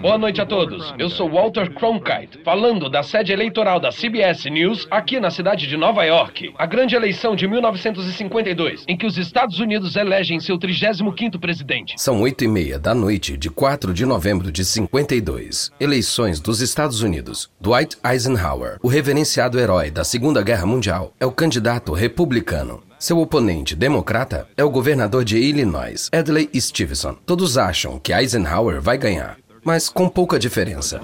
Boa 0.00 0.16
noite 0.16 0.40
a 0.40 0.46
todos. 0.46 0.94
Eu 0.98 1.10
sou 1.10 1.28
Walter 1.28 1.70
Cronkite, 1.74 2.40
falando 2.42 2.88
da 2.88 3.02
sede 3.02 3.30
eleitoral 3.30 3.78
da 3.78 3.90
CBS 3.90 4.46
News 4.46 4.88
aqui 4.90 5.20
na 5.20 5.30
cidade 5.30 5.66
de 5.66 5.76
Nova 5.76 6.02
York. 6.02 6.54
A 6.56 6.64
grande 6.64 6.96
eleição 6.96 7.36
de 7.36 7.46
1952, 7.46 8.86
em 8.88 8.96
que 8.96 9.04
os 9.04 9.18
Estados 9.18 9.60
Unidos 9.60 9.96
elegem 9.96 10.40
seu 10.40 10.58
35º 10.58 11.38
presidente. 11.38 11.92
São 11.98 12.22
oito 12.22 12.42
e 12.42 12.48
meia 12.48 12.78
da 12.78 12.94
noite 12.94 13.36
de 13.36 13.50
4 13.50 13.92
de 13.92 14.06
novembro 14.06 14.50
de 14.50 14.64
52. 14.64 15.70
Eleições 15.78 16.40
dos 16.40 16.62
Estados 16.62 17.02
Unidos. 17.02 17.50
Dwight 17.60 17.98
Eisenhower, 18.02 18.78
o 18.82 18.88
reverenciado 18.88 19.60
herói 19.60 19.90
da 19.90 20.04
Segunda 20.04 20.42
Guerra 20.42 20.64
Mundial, 20.64 21.12
é 21.20 21.26
o 21.26 21.32
candidato 21.32 21.92
republicano. 21.92 22.82
Seu 23.02 23.18
oponente 23.18 23.74
democrata 23.74 24.46
é 24.56 24.62
o 24.62 24.70
governador 24.70 25.24
de 25.24 25.36
Illinois, 25.36 26.08
Adlai 26.12 26.48
Stevenson. 26.54 27.16
Todos 27.26 27.58
acham 27.58 27.98
que 27.98 28.12
Eisenhower 28.12 28.80
vai 28.80 28.96
ganhar, 28.96 29.38
mas 29.64 29.88
com 29.88 30.08
pouca 30.08 30.38
diferença. 30.38 31.00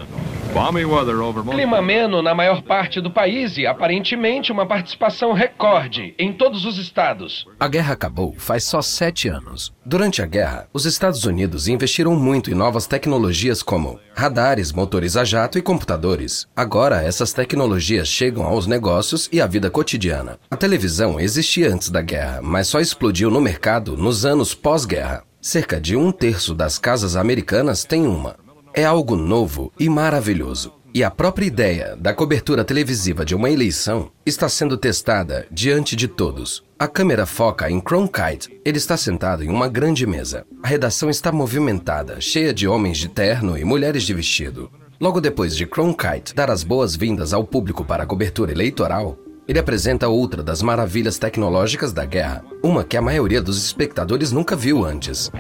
Clima 1.50 1.78
ameno 1.78 2.22
na 2.22 2.34
maior 2.34 2.62
parte 2.62 3.00
do 3.00 3.10
país 3.10 3.58
e 3.58 3.66
aparentemente 3.66 4.50
uma 4.50 4.66
participação 4.66 5.32
recorde 5.32 6.14
em 6.18 6.32
todos 6.32 6.64
os 6.64 6.78
estados. 6.78 7.46
A 7.60 7.68
guerra 7.68 7.92
acabou 7.92 8.34
faz 8.36 8.64
só 8.64 8.80
sete 8.80 9.28
anos. 9.28 9.72
Durante 9.84 10.22
a 10.22 10.26
guerra, 10.26 10.66
os 10.72 10.86
Estados 10.86 11.24
Unidos 11.24 11.68
investiram 11.68 12.16
muito 12.16 12.50
em 12.50 12.54
novas 12.54 12.86
tecnologias 12.86 13.62
como 13.62 14.00
radares, 14.14 14.72
motores 14.72 15.16
a 15.16 15.24
jato 15.24 15.58
e 15.58 15.62
computadores. 15.62 16.48
Agora, 16.56 17.02
essas 17.02 17.32
tecnologias 17.32 18.08
chegam 18.08 18.44
aos 18.44 18.66
negócios 18.66 19.28
e 19.30 19.40
à 19.40 19.46
vida 19.46 19.70
cotidiana. 19.70 20.38
A 20.50 20.56
televisão 20.56 21.20
existia 21.20 21.72
antes 21.72 21.90
da 21.90 22.02
guerra, 22.02 22.40
mas 22.42 22.68
só 22.68 22.80
explodiu 22.80 23.30
no 23.30 23.40
mercado 23.40 23.96
nos 23.96 24.24
anos 24.24 24.54
pós-guerra. 24.54 25.22
Cerca 25.40 25.80
de 25.80 25.94
um 25.94 26.10
terço 26.10 26.52
das 26.54 26.78
casas 26.78 27.14
americanas 27.14 27.84
tem 27.84 28.06
uma. 28.06 28.47
É 28.74 28.84
algo 28.84 29.16
novo 29.16 29.72
e 29.78 29.88
maravilhoso. 29.88 30.72
E 30.94 31.04
a 31.04 31.10
própria 31.10 31.46
ideia 31.46 31.96
da 31.96 32.14
cobertura 32.14 32.64
televisiva 32.64 33.24
de 33.24 33.34
uma 33.34 33.50
eleição 33.50 34.10
está 34.24 34.48
sendo 34.48 34.76
testada 34.76 35.46
diante 35.50 35.94
de 35.94 36.08
todos. 36.08 36.64
A 36.78 36.88
câmera 36.88 37.26
foca 37.26 37.70
em 37.70 37.80
Cronkite. 37.80 38.60
Ele 38.64 38.78
está 38.78 38.96
sentado 38.96 39.44
em 39.44 39.48
uma 39.48 39.68
grande 39.68 40.06
mesa. 40.06 40.46
A 40.62 40.68
redação 40.68 41.10
está 41.10 41.30
movimentada, 41.30 42.20
cheia 42.20 42.54
de 42.54 42.66
homens 42.66 42.98
de 42.98 43.08
terno 43.08 43.58
e 43.58 43.64
mulheres 43.64 44.04
de 44.04 44.14
vestido. 44.14 44.70
Logo 45.00 45.20
depois 45.20 45.54
de 45.54 45.66
Cronkite 45.66 46.34
dar 46.34 46.50
as 46.50 46.62
boas-vindas 46.64 47.32
ao 47.32 47.44
público 47.44 47.84
para 47.84 48.02
a 48.02 48.06
cobertura 48.06 48.50
eleitoral, 48.50 49.16
ele 49.48 49.58
apresenta 49.58 50.08
outra 50.08 50.42
das 50.42 50.62
maravilhas 50.62 51.18
tecnológicas 51.18 51.90
da 51.92 52.04
guerra, 52.04 52.44
uma 52.62 52.84
que 52.84 52.98
a 52.98 53.02
maioria 53.02 53.40
dos 53.40 53.64
espectadores 53.64 54.30
nunca 54.30 54.54
viu 54.54 54.84
antes. 54.84 55.28
Uh. 55.28 55.32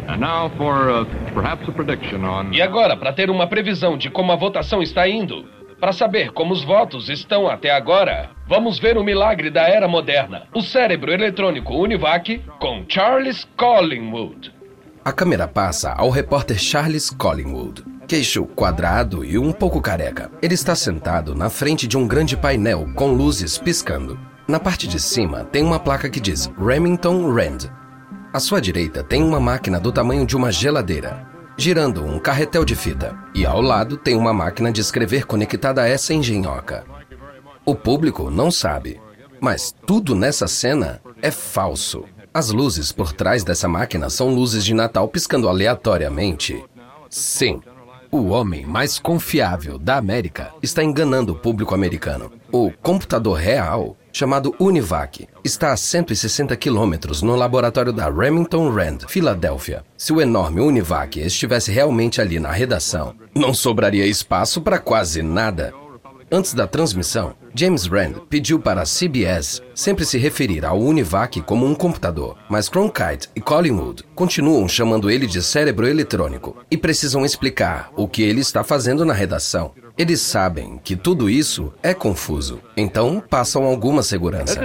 E 2.52 2.62
agora, 2.62 2.96
para 2.96 3.12
ter 3.12 3.28
uma 3.28 3.46
previsão 3.46 3.98
de 3.98 4.08
como 4.08 4.32
a 4.32 4.36
votação 4.36 4.82
está 4.82 5.06
indo, 5.06 5.44
para 5.78 5.92
saber 5.92 6.32
como 6.32 6.52
os 6.52 6.64
votos 6.64 7.08
estão 7.08 7.46
até 7.46 7.70
agora, 7.70 8.30
vamos 8.48 8.78
ver 8.78 8.96
o 8.96 9.04
milagre 9.04 9.50
da 9.50 9.68
era 9.68 9.86
moderna: 9.86 10.44
o 10.54 10.62
cérebro 10.62 11.12
eletrônico 11.12 11.74
Univac 11.76 12.42
com 12.58 12.84
Charles 12.88 13.46
Collingwood. 13.56 14.57
A 15.08 15.12
câmera 15.12 15.48
passa 15.48 15.92
ao 15.92 16.10
repórter 16.10 16.58
Charles 16.58 17.08
Collingwood, 17.08 17.82
queixo 18.06 18.44
quadrado 18.44 19.24
e 19.24 19.38
um 19.38 19.52
pouco 19.52 19.80
careca. 19.80 20.30
Ele 20.42 20.52
está 20.52 20.74
sentado 20.74 21.34
na 21.34 21.48
frente 21.48 21.86
de 21.86 21.96
um 21.96 22.06
grande 22.06 22.36
painel 22.36 22.86
com 22.94 23.14
luzes 23.14 23.56
piscando. 23.56 24.20
Na 24.46 24.60
parte 24.60 24.86
de 24.86 25.00
cima 25.00 25.44
tem 25.44 25.64
uma 25.64 25.80
placa 25.80 26.10
que 26.10 26.20
diz 26.20 26.50
Remington 26.58 27.32
Rand. 27.32 27.70
À 28.34 28.38
sua 28.38 28.60
direita 28.60 29.02
tem 29.02 29.22
uma 29.22 29.40
máquina 29.40 29.80
do 29.80 29.90
tamanho 29.90 30.26
de 30.26 30.36
uma 30.36 30.52
geladeira, 30.52 31.26
girando 31.56 32.04
um 32.04 32.18
carretel 32.18 32.62
de 32.62 32.76
fita. 32.76 33.16
E 33.34 33.46
ao 33.46 33.62
lado 33.62 33.96
tem 33.96 34.14
uma 34.14 34.34
máquina 34.34 34.70
de 34.70 34.82
escrever 34.82 35.24
conectada 35.24 35.80
a 35.80 35.88
essa 35.88 36.12
engenhoca. 36.12 36.84
O 37.64 37.74
público 37.74 38.30
não 38.30 38.50
sabe, 38.50 39.00
mas 39.40 39.74
tudo 39.86 40.14
nessa 40.14 40.46
cena 40.46 41.00
é 41.22 41.30
falso. 41.30 42.04
As 42.38 42.52
luzes 42.52 42.92
por 42.92 43.12
trás 43.12 43.42
dessa 43.42 43.66
máquina 43.66 44.08
são 44.08 44.32
luzes 44.32 44.64
de 44.64 44.72
Natal 44.72 45.08
piscando 45.08 45.48
aleatoriamente. 45.48 46.64
Sim, 47.10 47.60
o 48.12 48.28
homem 48.28 48.64
mais 48.64 48.96
confiável 48.96 49.76
da 49.76 49.96
América 49.96 50.52
está 50.62 50.84
enganando 50.84 51.32
o 51.32 51.34
público 51.34 51.74
americano. 51.74 52.30
O 52.52 52.70
computador 52.70 53.38
real, 53.38 53.96
chamado 54.12 54.54
Univac, 54.60 55.26
está 55.42 55.72
a 55.72 55.76
160 55.76 56.54
quilômetros 56.54 57.22
no 57.22 57.34
laboratório 57.34 57.92
da 57.92 58.08
Remington 58.08 58.70
Rand, 58.70 58.98
Filadélfia. 59.08 59.84
Se 59.96 60.12
o 60.12 60.20
enorme 60.20 60.60
Univac 60.60 61.18
estivesse 61.18 61.72
realmente 61.72 62.20
ali 62.20 62.38
na 62.38 62.52
redação, 62.52 63.16
não 63.34 63.52
sobraria 63.52 64.06
espaço 64.06 64.60
para 64.60 64.78
quase 64.78 65.22
nada. 65.22 65.74
Antes 66.30 66.54
da 66.54 66.68
transmissão, 66.68 67.34
James 67.54 67.86
Rand 67.86 68.14
pediu 68.28 68.58
para 68.58 68.82
a 68.82 68.84
CBS 68.84 69.62
sempre 69.74 70.04
se 70.04 70.18
referir 70.18 70.64
ao 70.64 70.78
Univac 70.78 71.40
como 71.42 71.66
um 71.66 71.74
computador, 71.74 72.36
mas 72.48 72.68
Cronkite 72.68 73.28
e 73.34 73.40
Collingwood 73.40 74.02
continuam 74.14 74.68
chamando 74.68 75.10
ele 75.10 75.26
de 75.26 75.42
cérebro 75.42 75.86
eletrônico 75.86 76.56
e 76.70 76.76
precisam 76.76 77.24
explicar 77.24 77.90
o 77.96 78.08
que 78.08 78.22
ele 78.22 78.40
está 78.40 78.64
fazendo 78.64 79.04
na 79.04 79.14
redação. 79.14 79.72
Eles 79.96 80.20
sabem 80.20 80.78
que 80.78 80.94
tudo 80.94 81.28
isso 81.28 81.72
é 81.82 81.92
confuso, 81.92 82.60
então 82.76 83.20
passam 83.20 83.64
alguma 83.64 84.00
segurança. 84.00 84.60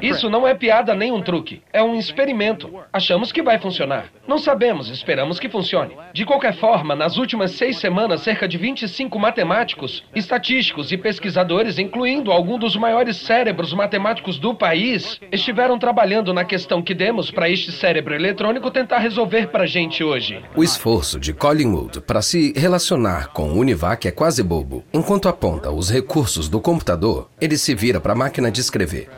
Isso 0.00 0.28
não 0.28 0.46
é 0.46 0.54
piada 0.54 0.92
nem 0.92 1.12
um 1.12 1.22
truque. 1.22 1.62
É 1.72 1.80
um 1.82 1.96
experimento. 1.96 2.68
Achamos 2.92 3.30
que 3.30 3.42
vai 3.42 3.60
funcionar. 3.60 4.06
Não 4.26 4.38
sabemos, 4.38 4.88
esperamos 4.88 5.38
que 5.38 5.48
funcione. 5.48 5.96
De 6.12 6.24
qualquer 6.24 6.56
forma, 6.56 6.96
nas 6.96 7.16
últimas 7.16 7.52
seis 7.52 7.78
semanas, 7.78 8.22
cerca 8.22 8.48
de 8.48 8.58
25 8.58 9.16
matemáticos, 9.20 10.02
estatísticos 10.14 10.90
e 10.90 10.98
pesquisadores, 10.98 11.41
incluindo 11.78 12.30
alguns 12.30 12.60
dos 12.60 12.76
maiores 12.76 13.16
cérebros 13.16 13.72
matemáticos 13.72 14.38
do 14.38 14.54
país, 14.54 15.18
estiveram 15.30 15.78
trabalhando 15.78 16.32
na 16.32 16.44
questão 16.44 16.82
que 16.82 16.94
demos 16.94 17.30
para 17.30 17.48
este 17.48 17.72
cérebro 17.72 18.14
eletrônico 18.14 18.70
tentar 18.70 18.98
resolver 18.98 19.48
para 19.48 19.64
a 19.64 19.66
gente 19.66 20.04
hoje. 20.04 20.42
O 20.54 20.62
esforço 20.62 21.18
de 21.18 21.32
Collingwood 21.32 22.00
para 22.02 22.22
se 22.22 22.52
relacionar 22.56 23.28
com 23.28 23.50
o 23.50 23.58
Univac 23.58 24.06
é 24.06 24.10
quase 24.10 24.42
bobo. 24.42 24.84
Enquanto 24.92 25.28
aponta 25.28 25.70
os 25.70 25.90
recursos 25.90 26.48
do 26.48 26.60
computador, 26.60 27.28
ele 27.40 27.56
se 27.56 27.74
vira 27.74 28.00
para 28.00 28.12
a 28.12 28.16
máquina 28.16 28.50
de 28.50 28.60
escrever. 28.60 29.08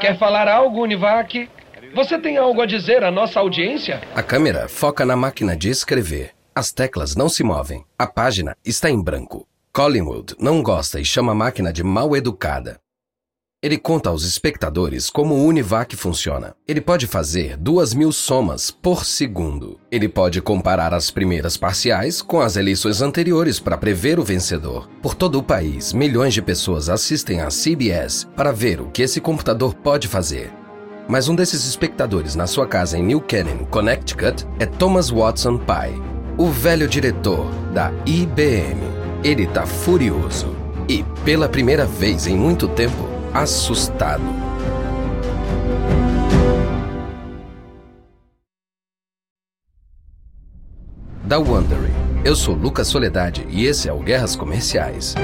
Quer 0.00 0.18
falar 0.18 0.48
algo, 0.48 0.82
Univac? 0.82 1.48
Você 1.94 2.18
tem 2.18 2.36
algo 2.36 2.60
a 2.60 2.66
dizer 2.66 3.04
à 3.04 3.10
nossa 3.10 3.38
audiência? 3.38 4.00
A 4.14 4.22
câmera 4.22 4.68
foca 4.68 5.04
na 5.04 5.14
máquina 5.14 5.56
de 5.56 5.68
escrever. 5.68 6.30
As 6.54 6.72
teclas 6.72 7.16
não 7.16 7.28
se 7.28 7.42
movem. 7.42 7.84
A 7.98 8.06
página 8.06 8.56
está 8.64 8.90
em 8.90 9.00
branco. 9.00 9.46
Collingwood 9.74 10.36
não 10.38 10.62
gosta 10.62 11.00
e 11.00 11.04
chama 11.04 11.32
a 11.32 11.34
máquina 11.34 11.72
de 11.72 11.82
mal 11.82 12.16
educada. 12.16 12.78
Ele 13.60 13.76
conta 13.76 14.08
aos 14.08 14.24
espectadores 14.24 15.10
como 15.10 15.34
o 15.34 15.44
Univac 15.44 15.96
funciona. 15.96 16.54
Ele 16.68 16.80
pode 16.80 17.08
fazer 17.08 17.56
duas 17.56 17.92
mil 17.92 18.12
somas 18.12 18.70
por 18.70 19.04
segundo. 19.04 19.80
Ele 19.90 20.08
pode 20.08 20.40
comparar 20.40 20.94
as 20.94 21.10
primeiras 21.10 21.56
parciais 21.56 22.22
com 22.22 22.40
as 22.40 22.54
eleições 22.54 23.02
anteriores 23.02 23.58
para 23.58 23.76
prever 23.76 24.20
o 24.20 24.24
vencedor. 24.24 24.88
Por 25.02 25.12
todo 25.12 25.40
o 25.40 25.42
país, 25.42 25.92
milhões 25.92 26.34
de 26.34 26.42
pessoas 26.42 26.88
assistem 26.88 27.40
à 27.40 27.48
CBS 27.48 28.28
para 28.36 28.52
ver 28.52 28.80
o 28.80 28.90
que 28.90 29.02
esse 29.02 29.20
computador 29.20 29.74
pode 29.74 30.06
fazer. 30.06 30.52
Mas 31.08 31.28
um 31.28 31.34
desses 31.34 31.66
espectadores 31.66 32.36
na 32.36 32.46
sua 32.46 32.68
casa 32.68 32.96
em 32.96 33.02
New 33.02 33.20
Canaan, 33.20 33.64
Connecticut, 33.64 34.46
é 34.60 34.66
Thomas 34.66 35.10
Watson 35.10 35.58
Pai, 35.58 35.92
o 36.38 36.48
velho 36.48 36.86
diretor 36.86 37.50
da 37.72 37.90
IBM. 38.06 38.93
Ele 39.24 39.46
tá 39.46 39.66
furioso 39.66 40.54
e, 40.86 41.02
pela 41.24 41.48
primeira 41.48 41.86
vez 41.86 42.26
em 42.26 42.36
muito 42.36 42.68
tempo, 42.68 43.08
assustado. 43.32 44.22
Da 51.24 51.38
Wondering. 51.38 51.94
Eu 52.22 52.36
sou 52.36 52.54
Lucas 52.54 52.86
Soledade 52.86 53.46
e 53.48 53.64
esse 53.64 53.88
é 53.88 53.92
o 53.94 54.00
Guerras 54.00 54.36
Comerciais. 54.36 55.14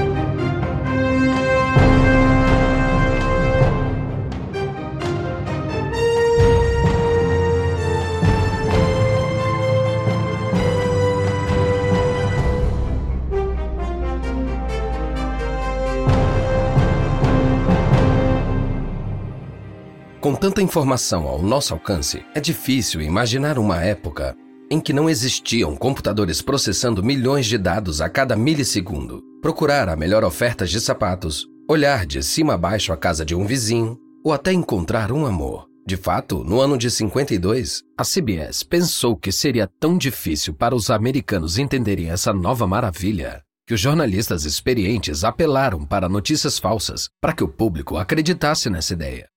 Com 20.31 20.35
tanta 20.37 20.61
informação 20.61 21.27
ao 21.27 21.41
nosso 21.41 21.73
alcance, 21.73 22.23
é 22.33 22.39
difícil 22.39 23.01
imaginar 23.01 23.59
uma 23.59 23.83
época 23.83 24.33
em 24.71 24.79
que 24.79 24.93
não 24.93 25.09
existiam 25.09 25.75
computadores 25.75 26.41
processando 26.41 27.03
milhões 27.03 27.47
de 27.47 27.57
dados 27.57 27.99
a 27.99 28.07
cada 28.07 28.33
milissegundo. 28.33 29.21
Procurar 29.41 29.89
a 29.89 29.95
melhor 29.97 30.23
oferta 30.23 30.65
de 30.65 30.79
sapatos, 30.79 31.47
olhar 31.69 32.05
de 32.05 32.23
cima 32.23 32.53
a 32.53 32.57
baixo 32.57 32.93
a 32.93 32.97
casa 32.97 33.25
de 33.25 33.35
um 33.35 33.45
vizinho 33.45 33.99
ou 34.23 34.31
até 34.31 34.53
encontrar 34.53 35.11
um 35.11 35.25
amor. 35.25 35.67
De 35.85 35.97
fato, 35.97 36.45
no 36.45 36.61
ano 36.61 36.77
de 36.77 36.89
52, 36.89 37.83
a 37.97 38.05
CBS 38.05 38.63
pensou 38.63 39.17
que 39.17 39.33
seria 39.33 39.69
tão 39.81 39.97
difícil 39.97 40.53
para 40.53 40.73
os 40.73 40.89
americanos 40.89 41.57
entenderem 41.57 42.09
essa 42.09 42.31
nova 42.31 42.65
maravilha 42.65 43.43
que 43.67 43.73
os 43.73 43.81
jornalistas 43.81 44.45
experientes 44.45 45.25
apelaram 45.25 45.85
para 45.85 46.07
notícias 46.07 46.57
falsas 46.57 47.09
para 47.19 47.33
que 47.33 47.43
o 47.43 47.49
público 47.49 47.97
acreditasse 47.97 48.69
nessa 48.69 48.93
ideia. 48.93 49.30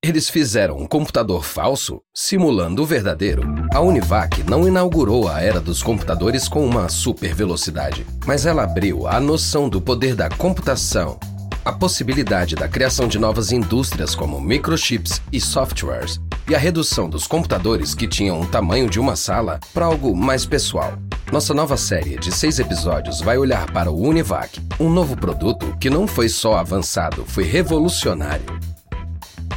Eles 0.00 0.30
fizeram 0.30 0.76
um 0.76 0.86
computador 0.86 1.44
falso 1.44 2.00
simulando 2.14 2.82
o 2.82 2.86
verdadeiro. 2.86 3.42
A 3.72 3.80
Univac 3.80 4.44
não 4.44 4.66
inaugurou 4.66 5.28
a 5.28 5.40
era 5.42 5.60
dos 5.60 5.82
computadores 5.82 6.46
com 6.46 6.64
uma 6.64 6.88
super 6.88 7.34
velocidade, 7.34 8.06
mas 8.24 8.46
ela 8.46 8.62
abriu 8.62 9.08
a 9.08 9.18
noção 9.18 9.68
do 9.68 9.80
poder 9.80 10.14
da 10.14 10.30
computação, 10.30 11.18
a 11.64 11.72
possibilidade 11.72 12.54
da 12.54 12.68
criação 12.68 13.08
de 13.08 13.18
novas 13.18 13.50
indústrias 13.50 14.14
como 14.14 14.40
microchips 14.40 15.20
e 15.32 15.40
softwares, 15.40 16.20
e 16.48 16.54
a 16.54 16.58
redução 16.58 17.10
dos 17.10 17.26
computadores 17.26 17.92
que 17.92 18.06
tinham 18.06 18.40
o 18.40 18.46
tamanho 18.46 18.88
de 18.88 19.00
uma 19.00 19.16
sala 19.16 19.58
para 19.74 19.86
algo 19.86 20.16
mais 20.16 20.46
pessoal. 20.46 20.92
Nossa 21.32 21.52
nova 21.52 21.76
série 21.76 22.16
de 22.16 22.30
seis 22.30 22.60
episódios 22.60 23.20
vai 23.20 23.36
olhar 23.36 23.68
para 23.72 23.90
o 23.90 24.00
Univac, 24.00 24.60
um 24.78 24.88
novo 24.88 25.16
produto 25.16 25.76
que 25.80 25.90
não 25.90 26.06
foi 26.06 26.28
só 26.28 26.56
avançado, 26.56 27.24
foi 27.26 27.42
revolucionário 27.42 28.46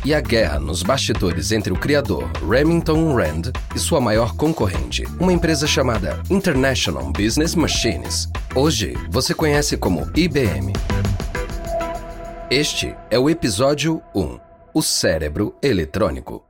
e 0.03 0.13
a 0.13 0.21
guerra 0.21 0.59
nos 0.59 0.83
bastidores 0.83 1.51
entre 1.51 1.71
o 1.71 1.75
criador 1.75 2.30
Remington 2.48 3.13
Rand 3.15 3.51
e 3.75 3.80
sua 3.80 4.01
maior 4.01 4.36
concorrente, 4.36 5.03
uma 5.19 5.31
empresa 5.31 5.68
chamada 5.68 6.21
International 6.30 7.12
Business 7.12 7.56
Machines. 7.56 8.27
Hoje 8.56 8.94
você 9.09 9.33
conhece 9.33 9.77
como 9.77 10.09
IBM. 10.15 10.74
Este 12.50 12.95
é 13.09 13.18
o 13.18 13.30
episódio 13.30 14.01
1 14.15 14.39
O 14.74 14.81
Cérebro 14.81 15.56
Eletrônico. 15.62 16.44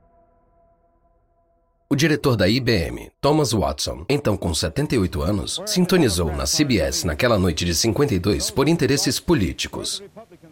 O 1.92 1.94
diretor 1.94 2.36
da 2.36 2.48
IBM, 2.48 3.10
Thomas 3.20 3.52
Watson, 3.52 4.06
então 4.08 4.34
com 4.34 4.54
78 4.54 5.20
anos, 5.20 5.60
sintonizou 5.66 6.34
na 6.34 6.44
CBS 6.44 7.04
naquela 7.04 7.38
noite 7.38 7.66
de 7.66 7.74
52 7.74 8.50
por 8.50 8.66
interesses 8.66 9.20
políticos 9.20 10.02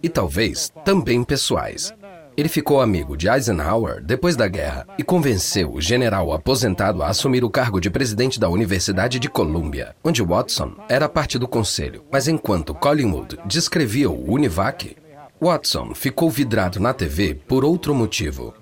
e 0.03 0.08
talvez 0.11 0.70
também 0.85 1.25
pessoais. 1.25 1.94
Ele 2.37 2.49
ficou 2.49 2.81
amigo 2.81 3.17
de 3.17 3.29
Eisenhower 3.29 4.03
depois 4.03 4.37
da 4.37 4.49
guerra 4.49 4.87
e 4.97 5.03
convenceu 5.03 5.73
o 5.73 5.81
general 5.81 6.32
aposentado 6.32 7.03
a 7.03 7.09
assumir 7.09 7.44
o 7.44 7.50
cargo 7.50 7.81
de 7.81 7.91
presidente 7.91 8.38
da 8.38 8.49
Universidade 8.49 9.19
de 9.19 9.29
Columbia, 9.29 9.94
onde 10.03 10.23
Watson 10.23 10.73
era 10.88 11.09
parte 11.09 11.38
do 11.38 11.49
conselho. 11.49 12.05
Mas 12.11 12.29
enquanto 12.29 12.75
Collingwood 12.75 13.38
descrevia 13.44 14.09
o 14.09 14.32
Univac, 14.32 14.97
Watson 15.41 15.94
ficou 15.94 16.31
vidrado 16.31 16.79
na 16.79 16.93
TV 16.93 17.35
por 17.35 17.65
outro 17.65 17.94
motivo. 17.94 18.55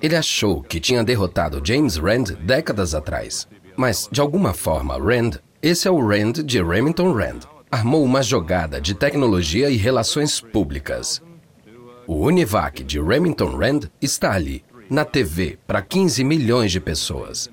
Ele 0.00 0.16
achou 0.16 0.62
que 0.62 0.80
tinha 0.80 1.04
derrotado 1.04 1.60
James 1.62 1.96
Rand 1.96 2.36
décadas 2.42 2.94
atrás. 2.94 3.46
Mas, 3.76 4.08
de 4.10 4.20
alguma 4.20 4.52
forma, 4.54 4.98
Rand, 4.98 5.40
esse 5.62 5.86
é 5.86 5.90
o 5.90 6.06
Rand 6.06 6.32
de 6.44 6.62
Remington 6.62 7.12
Rand, 7.12 7.40
armou 7.70 8.02
uma 8.02 8.22
jogada 8.22 8.80
de 8.80 8.94
tecnologia 8.94 9.70
e 9.70 9.76
relações 9.76 10.40
públicas. 10.40 11.22
O 12.12 12.26
Univac 12.26 12.82
de 12.82 13.00
Remington 13.00 13.56
Rand 13.56 13.82
está 14.02 14.32
ali, 14.32 14.64
na 14.90 15.04
TV, 15.04 15.60
para 15.64 15.80
15 15.80 16.24
milhões 16.24 16.72
de 16.72 16.80
pessoas. 16.80 17.48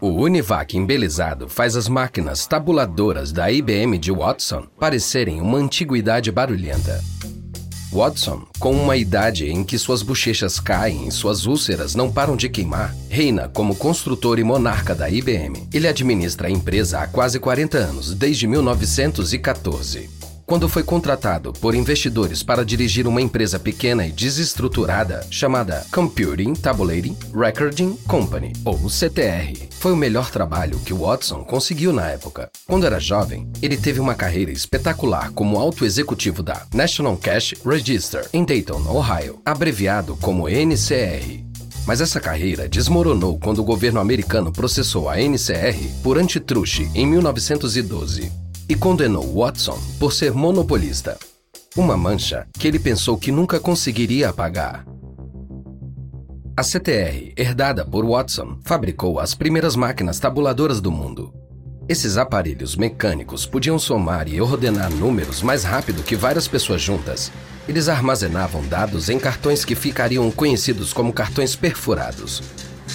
O 0.00 0.06
Univac 0.06 0.76
embelezado 0.76 1.48
faz 1.48 1.74
as 1.74 1.88
máquinas 1.88 2.46
tabuladoras 2.46 3.32
da 3.32 3.50
IBM 3.50 3.98
de 3.98 4.12
Watson 4.12 4.68
parecerem 4.78 5.40
uma 5.40 5.58
antiguidade 5.58 6.30
barulhenta. 6.30 7.02
Watson, 7.92 8.46
com 8.60 8.70
uma 8.70 8.96
idade 8.96 9.50
em 9.50 9.64
que 9.64 9.78
suas 9.78 10.00
bochechas 10.00 10.60
caem 10.60 11.08
e 11.08 11.10
suas 11.10 11.44
úlceras 11.44 11.96
não 11.96 12.08
param 12.08 12.36
de 12.36 12.48
queimar, 12.48 12.94
reina 13.08 13.48
como 13.48 13.74
construtor 13.74 14.38
e 14.38 14.44
monarca 14.44 14.94
da 14.94 15.10
IBM. 15.10 15.66
Ele 15.74 15.88
administra 15.88 16.46
a 16.46 16.52
empresa 16.52 17.00
há 17.00 17.08
quase 17.08 17.40
40 17.40 17.78
anos, 17.78 18.14
desde 18.14 18.46
1914 18.46 20.08
quando 20.46 20.68
foi 20.68 20.84
contratado 20.84 21.52
por 21.52 21.74
investidores 21.74 22.42
para 22.42 22.64
dirigir 22.64 23.06
uma 23.08 23.20
empresa 23.20 23.58
pequena 23.58 24.06
e 24.06 24.12
desestruturada 24.12 25.26
chamada 25.28 25.84
Computing 25.92 26.54
Tabulating 26.54 27.16
Recording 27.34 27.96
Company, 28.06 28.52
ou 28.64 28.88
CTR. 28.88 29.68
Foi 29.80 29.92
o 29.92 29.96
melhor 29.96 30.30
trabalho 30.30 30.78
que 30.78 30.94
Watson 30.94 31.42
conseguiu 31.42 31.92
na 31.92 32.08
época. 32.08 32.48
Quando 32.66 32.86
era 32.86 33.00
jovem, 33.00 33.50
ele 33.60 33.76
teve 33.76 33.98
uma 33.98 34.14
carreira 34.14 34.52
espetacular 34.52 35.32
como 35.32 35.58
alto 35.58 35.84
executivo 35.84 36.42
da 36.42 36.64
National 36.72 37.16
Cash 37.16 37.54
Register 37.64 38.28
em 38.32 38.44
Dayton, 38.44 38.82
Ohio, 38.88 39.40
abreviado 39.44 40.16
como 40.20 40.48
NCR. 40.48 41.44
Mas 41.84 42.00
essa 42.00 42.20
carreira 42.20 42.68
desmoronou 42.68 43.38
quando 43.38 43.58
o 43.58 43.64
governo 43.64 44.00
americano 44.00 44.52
processou 44.52 45.08
a 45.08 45.20
NCR 45.20 46.02
por 46.02 46.18
antitruste 46.18 46.88
em 46.94 47.06
1912 47.06 48.45
e 48.68 48.74
condenou 48.74 49.34
Watson 49.34 49.78
por 49.98 50.12
ser 50.12 50.32
monopolista. 50.32 51.18
Uma 51.76 51.96
mancha 51.96 52.46
que 52.58 52.66
ele 52.66 52.78
pensou 52.78 53.16
que 53.16 53.30
nunca 53.30 53.60
conseguiria 53.60 54.30
apagar. 54.30 54.84
A 56.56 56.62
CTR, 56.62 57.34
herdada 57.36 57.84
por 57.84 58.06
Watson, 58.06 58.58
fabricou 58.64 59.20
as 59.20 59.34
primeiras 59.34 59.76
máquinas 59.76 60.18
tabuladoras 60.18 60.80
do 60.80 60.90
mundo. 60.90 61.34
Esses 61.88 62.16
aparelhos 62.16 62.74
mecânicos 62.74 63.46
podiam 63.46 63.78
somar 63.78 64.26
e 64.26 64.40
ordenar 64.40 64.90
números 64.90 65.42
mais 65.42 65.62
rápido 65.62 66.02
que 66.02 66.16
várias 66.16 66.48
pessoas 66.48 66.80
juntas. 66.80 67.30
Eles 67.68 67.88
armazenavam 67.88 68.66
dados 68.66 69.08
em 69.08 69.18
cartões 69.18 69.64
que 69.64 69.74
ficariam 69.74 70.30
conhecidos 70.30 70.92
como 70.92 71.12
cartões 71.12 71.54
perfurados, 71.54 72.42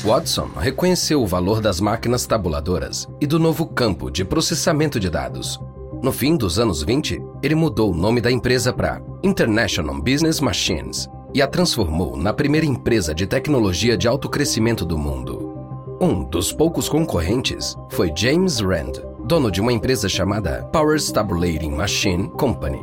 Watson 0.04 0.50
reconheceu 0.58 1.22
o 1.22 1.28
valor 1.28 1.62
das 1.62 1.80
máquinas 1.80 2.26
tabuladoras 2.26 3.08
e 3.20 3.28
do 3.28 3.38
novo 3.38 3.66
campo 3.68 4.10
de 4.10 4.26
processamento 4.26 5.00
de 5.00 5.10
dados. 5.10 5.60
No 6.02 6.12
fim 6.12 6.36
dos 6.36 6.58
anos 6.58 6.82
20, 6.82 7.22
ele 7.44 7.54
mudou 7.54 7.92
o 7.92 7.96
nome 7.96 8.20
da 8.20 8.32
empresa 8.32 8.74
para 8.74 9.02
International 9.22 10.02
Business 10.02 10.40
Machines 10.40 11.08
e 11.34 11.42
a 11.42 11.48
transformou 11.48 12.18
na 12.18 12.34
primeira 12.34 12.66
empresa 12.66 13.14
de 13.14 13.28
tecnologia 13.28 13.96
de 13.96 14.08
alto 14.08 14.28
crescimento 14.28 14.84
do 14.84 14.98
mundo. 14.98 15.52
Um 16.02 16.24
dos 16.24 16.52
poucos 16.52 16.90
concorrentes 16.90 17.76
foi 17.92 18.12
James 18.16 18.60
Rand, 18.60 18.94
dono 19.24 19.52
de 19.52 19.62
uma 19.62 19.72
empresa 19.72 20.10
chamada 20.10 20.68
Power 20.74 21.00
Tabulating 21.00 21.72
Machine 21.72 22.28
Company, 22.30 22.82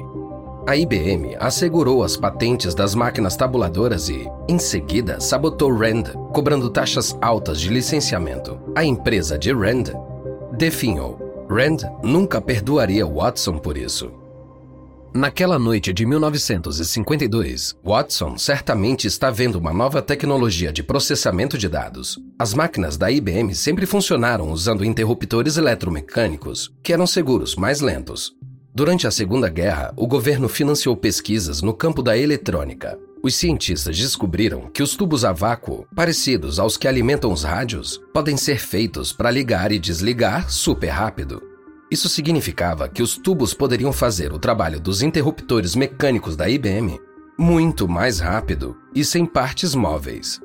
a 0.69 0.77
IBM 0.77 1.35
assegurou 1.41 2.05
as 2.05 2.15
patentes 2.15 2.75
das 2.75 2.95
máquinas 2.95 3.35
tabuladoras 3.35 4.11
e, 4.11 4.29
em 4.47 4.59
seguida, 4.59 5.19
sabotou 5.19 5.75
Rand, 5.75 6.13
cobrando 6.31 6.69
taxas 6.69 7.17
altas 7.23 7.59
de 7.59 7.71
licenciamento. 7.71 8.61
A 8.77 8.85
empresa 8.85 9.39
de 9.39 9.51
Rand 9.51 9.85
definhou. 10.59 11.47
Rand 11.49 11.79
nunca 12.03 12.39
perdoaria 12.39 13.07
Watson 13.07 13.57
por 13.57 13.79
isso. 13.79 14.13
Naquela 15.15 15.59
noite 15.59 15.91
de 15.91 16.05
1952, 16.05 17.75
Watson 17.83 18.37
certamente 18.37 19.07
está 19.07 19.31
vendo 19.31 19.55
uma 19.55 19.73
nova 19.73 20.03
tecnologia 20.03 20.71
de 20.71 20.83
processamento 20.83 21.57
de 21.57 21.67
dados. 21.67 22.19
As 22.39 22.53
máquinas 22.53 22.99
da 22.99 23.11
IBM 23.11 23.55
sempre 23.55 23.87
funcionaram 23.87 24.53
usando 24.53 24.85
interruptores 24.85 25.57
eletromecânicos, 25.57 26.71
que 26.83 26.93
eram 26.93 27.07
seguros, 27.07 27.57
mais 27.57 27.81
lentos, 27.81 28.37
Durante 28.75 29.07
a 29.07 29.11
Segunda 29.11 29.49
Guerra, 29.49 29.93
o 29.97 30.07
governo 30.07 30.49
financiou 30.49 30.97
pesquisas 30.97 31.63
no 31.63 31.75
campo 31.75 32.03
da 32.03 32.17
eletrônica. 32.17 32.99
Os 33.23 33.35
cientistas 33.35 33.97
descobriram 33.97 34.71
que 34.73 34.83
os 34.83 34.95
tubos 34.95 35.25
a 35.25 35.33
vácuo, 35.33 35.87
parecidos 35.95 36.59
aos 36.59 36.77
que 36.77 36.87
alimentam 36.87 37.33
os 37.33 37.43
rádios, 37.43 38.01
podem 38.13 38.37
ser 38.37 38.59
feitos 38.59 39.13
para 39.13 39.31
ligar 39.31 39.73
e 39.73 39.79
desligar 39.79 40.51
super 40.51 40.89
rápido. 40.89 41.43
Isso 41.91 42.09
significava 42.09 42.89
que 42.89 43.03
os 43.03 43.17
tubos 43.17 43.55
poderiam 43.55 43.93
fazer 43.93 44.33
o 44.33 44.39
trabalho 44.39 44.79
dos 44.79 45.03
interruptores 45.03 45.75
mecânicos 45.75 46.37
da 46.37 46.49
IBM 46.49 47.01
muito 47.39 47.89
mais 47.89 48.19
rápido 48.19 48.77
e 48.93 49.05
sem 49.05 49.25
partes 49.25 49.73
móveis. 49.73 50.41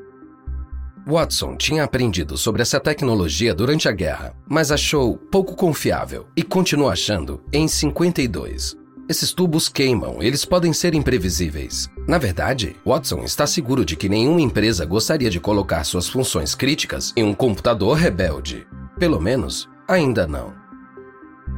Watson 1.06 1.58
tinha 1.58 1.84
aprendido 1.84 2.38
sobre 2.38 2.62
essa 2.62 2.80
tecnologia 2.80 3.54
durante 3.54 3.90
a 3.90 3.92
guerra, 3.92 4.34
mas 4.48 4.72
achou 4.72 5.18
pouco 5.18 5.56
confiável 5.56 6.28
e 6.36 6.42
continuou 6.42 6.90
achando 6.90 7.42
em 7.52 7.68
52. 7.68 8.78
Esses 9.10 9.34
tubos 9.34 9.68
queimam, 9.68 10.24
eles 10.24 10.46
podem 10.46 10.72
ser 10.72 10.96
imprevisíveis. 10.96 11.90
Na 12.08 12.18
verdade, 12.18 12.78
Watson 12.86 13.24
está 13.26 13.46
seguro 13.46 13.84
de 13.84 13.98
que 13.98 14.08
nenhuma 14.08 14.42
empresa 14.42 14.86
gostaria 14.86 15.30
de 15.30 15.42
colocar 15.42 15.84
suas 15.84 16.08
funções 16.08 16.56
críticas 16.56 17.12
em 17.18 17.24
um 17.24 17.34
computador 17.34 17.98
rebelde. 17.98 18.66
Pelo 18.98 19.20
menos, 19.20 19.68
ainda 19.86 20.26
não. 20.26 20.54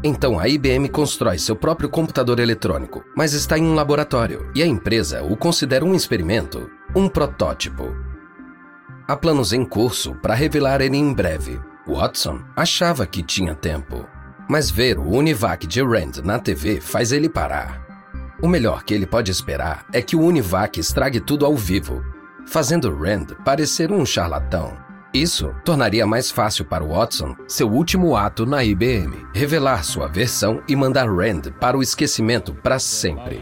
Então 0.04 0.40
a 0.40 0.48
IBM 0.48 0.90
constrói 0.90 1.38
seu 1.38 1.56
próprio 1.56 1.88
computador 1.88 2.40
eletrônico, 2.40 3.04
mas 3.16 3.34
está 3.34 3.60
em 3.60 3.64
um 3.64 3.76
laboratório, 3.76 4.52
e 4.56 4.64
a 4.64 4.66
empresa 4.66 5.24
o 5.24 5.38
considera 5.38 5.86
um 5.86 5.94
experimento, 5.94 6.68
um 6.96 7.08
protótipo. 7.08 8.15
Há 9.08 9.16
planos 9.16 9.54
em 9.54 9.64
curso 9.64 10.16
para 10.16 10.34
revelar 10.34 10.82
ele 10.82 10.98
em 10.98 11.14
breve. 11.14 11.62
Watson 11.88 12.42
achava 12.56 13.06
que 13.06 13.22
tinha 13.22 13.54
tempo, 13.54 14.10
mas 14.50 14.72
ver 14.72 14.98
o 14.98 15.08
Univac 15.12 15.68
de 15.68 15.84
Rand 15.84 16.24
na 16.24 16.40
TV 16.40 16.82
faz 16.82 17.12
ele 17.12 17.30
parar. 17.30 17.86
O 18.42 18.48
melhor 18.48 18.84
que 18.84 18.96
ele 18.96 19.06
pode 19.06 19.30
esperar 19.30 19.86
é 19.94 20.02
que 20.02 20.16
o 20.16 20.22
Univac 20.22 20.80
estrague 20.80 21.20
tudo 21.20 21.46
ao 21.46 21.56
vivo. 21.56 22.04
fazendo 22.48 22.96
Rand 22.96 23.28
parecer 23.44 23.92
um 23.92 24.06
charlatão. 24.06 24.85
Isso 25.16 25.56
tornaria 25.64 26.06
mais 26.06 26.30
fácil 26.30 26.66
para 26.66 26.84
Watson 26.84 27.38
seu 27.48 27.72
último 27.72 28.18
ato 28.18 28.46
na 28.46 28.66
IBM, 28.66 29.16
revelar 29.34 29.82
sua 29.86 30.08
versão 30.08 30.62
e 30.68 30.76
mandar 30.76 31.08
Rand 31.08 31.54
para 31.58 31.78
o 31.78 31.82
esquecimento 31.82 32.54
para 32.54 32.80
sempre. 32.80 33.40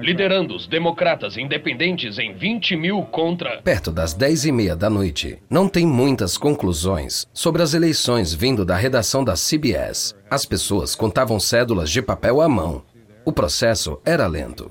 Liderando 0.00 0.56
os 0.56 0.66
democratas 0.66 1.36
independentes 1.36 2.18
em 2.18 2.32
20 2.32 2.76
mil 2.76 3.02
contra. 3.02 3.60
Perto 3.60 3.90
das 3.92 4.14
10 4.14 4.46
e 4.46 4.52
meia 4.52 4.74
da 4.74 4.88
noite, 4.88 5.38
não 5.50 5.68
tem 5.68 5.86
muitas 5.86 6.38
conclusões 6.38 7.26
sobre 7.34 7.62
as 7.62 7.74
eleições 7.74 8.32
vindo 8.32 8.64
da 8.64 8.74
redação 8.74 9.22
da 9.22 9.34
CBS. 9.34 10.14
As 10.30 10.46
pessoas 10.46 10.94
contavam 10.94 11.38
cédulas 11.38 11.90
de 11.90 12.00
papel 12.00 12.40
à 12.40 12.48
mão. 12.48 12.82
O 13.26 13.32
processo 13.32 14.00
era 14.06 14.26
lento. 14.26 14.70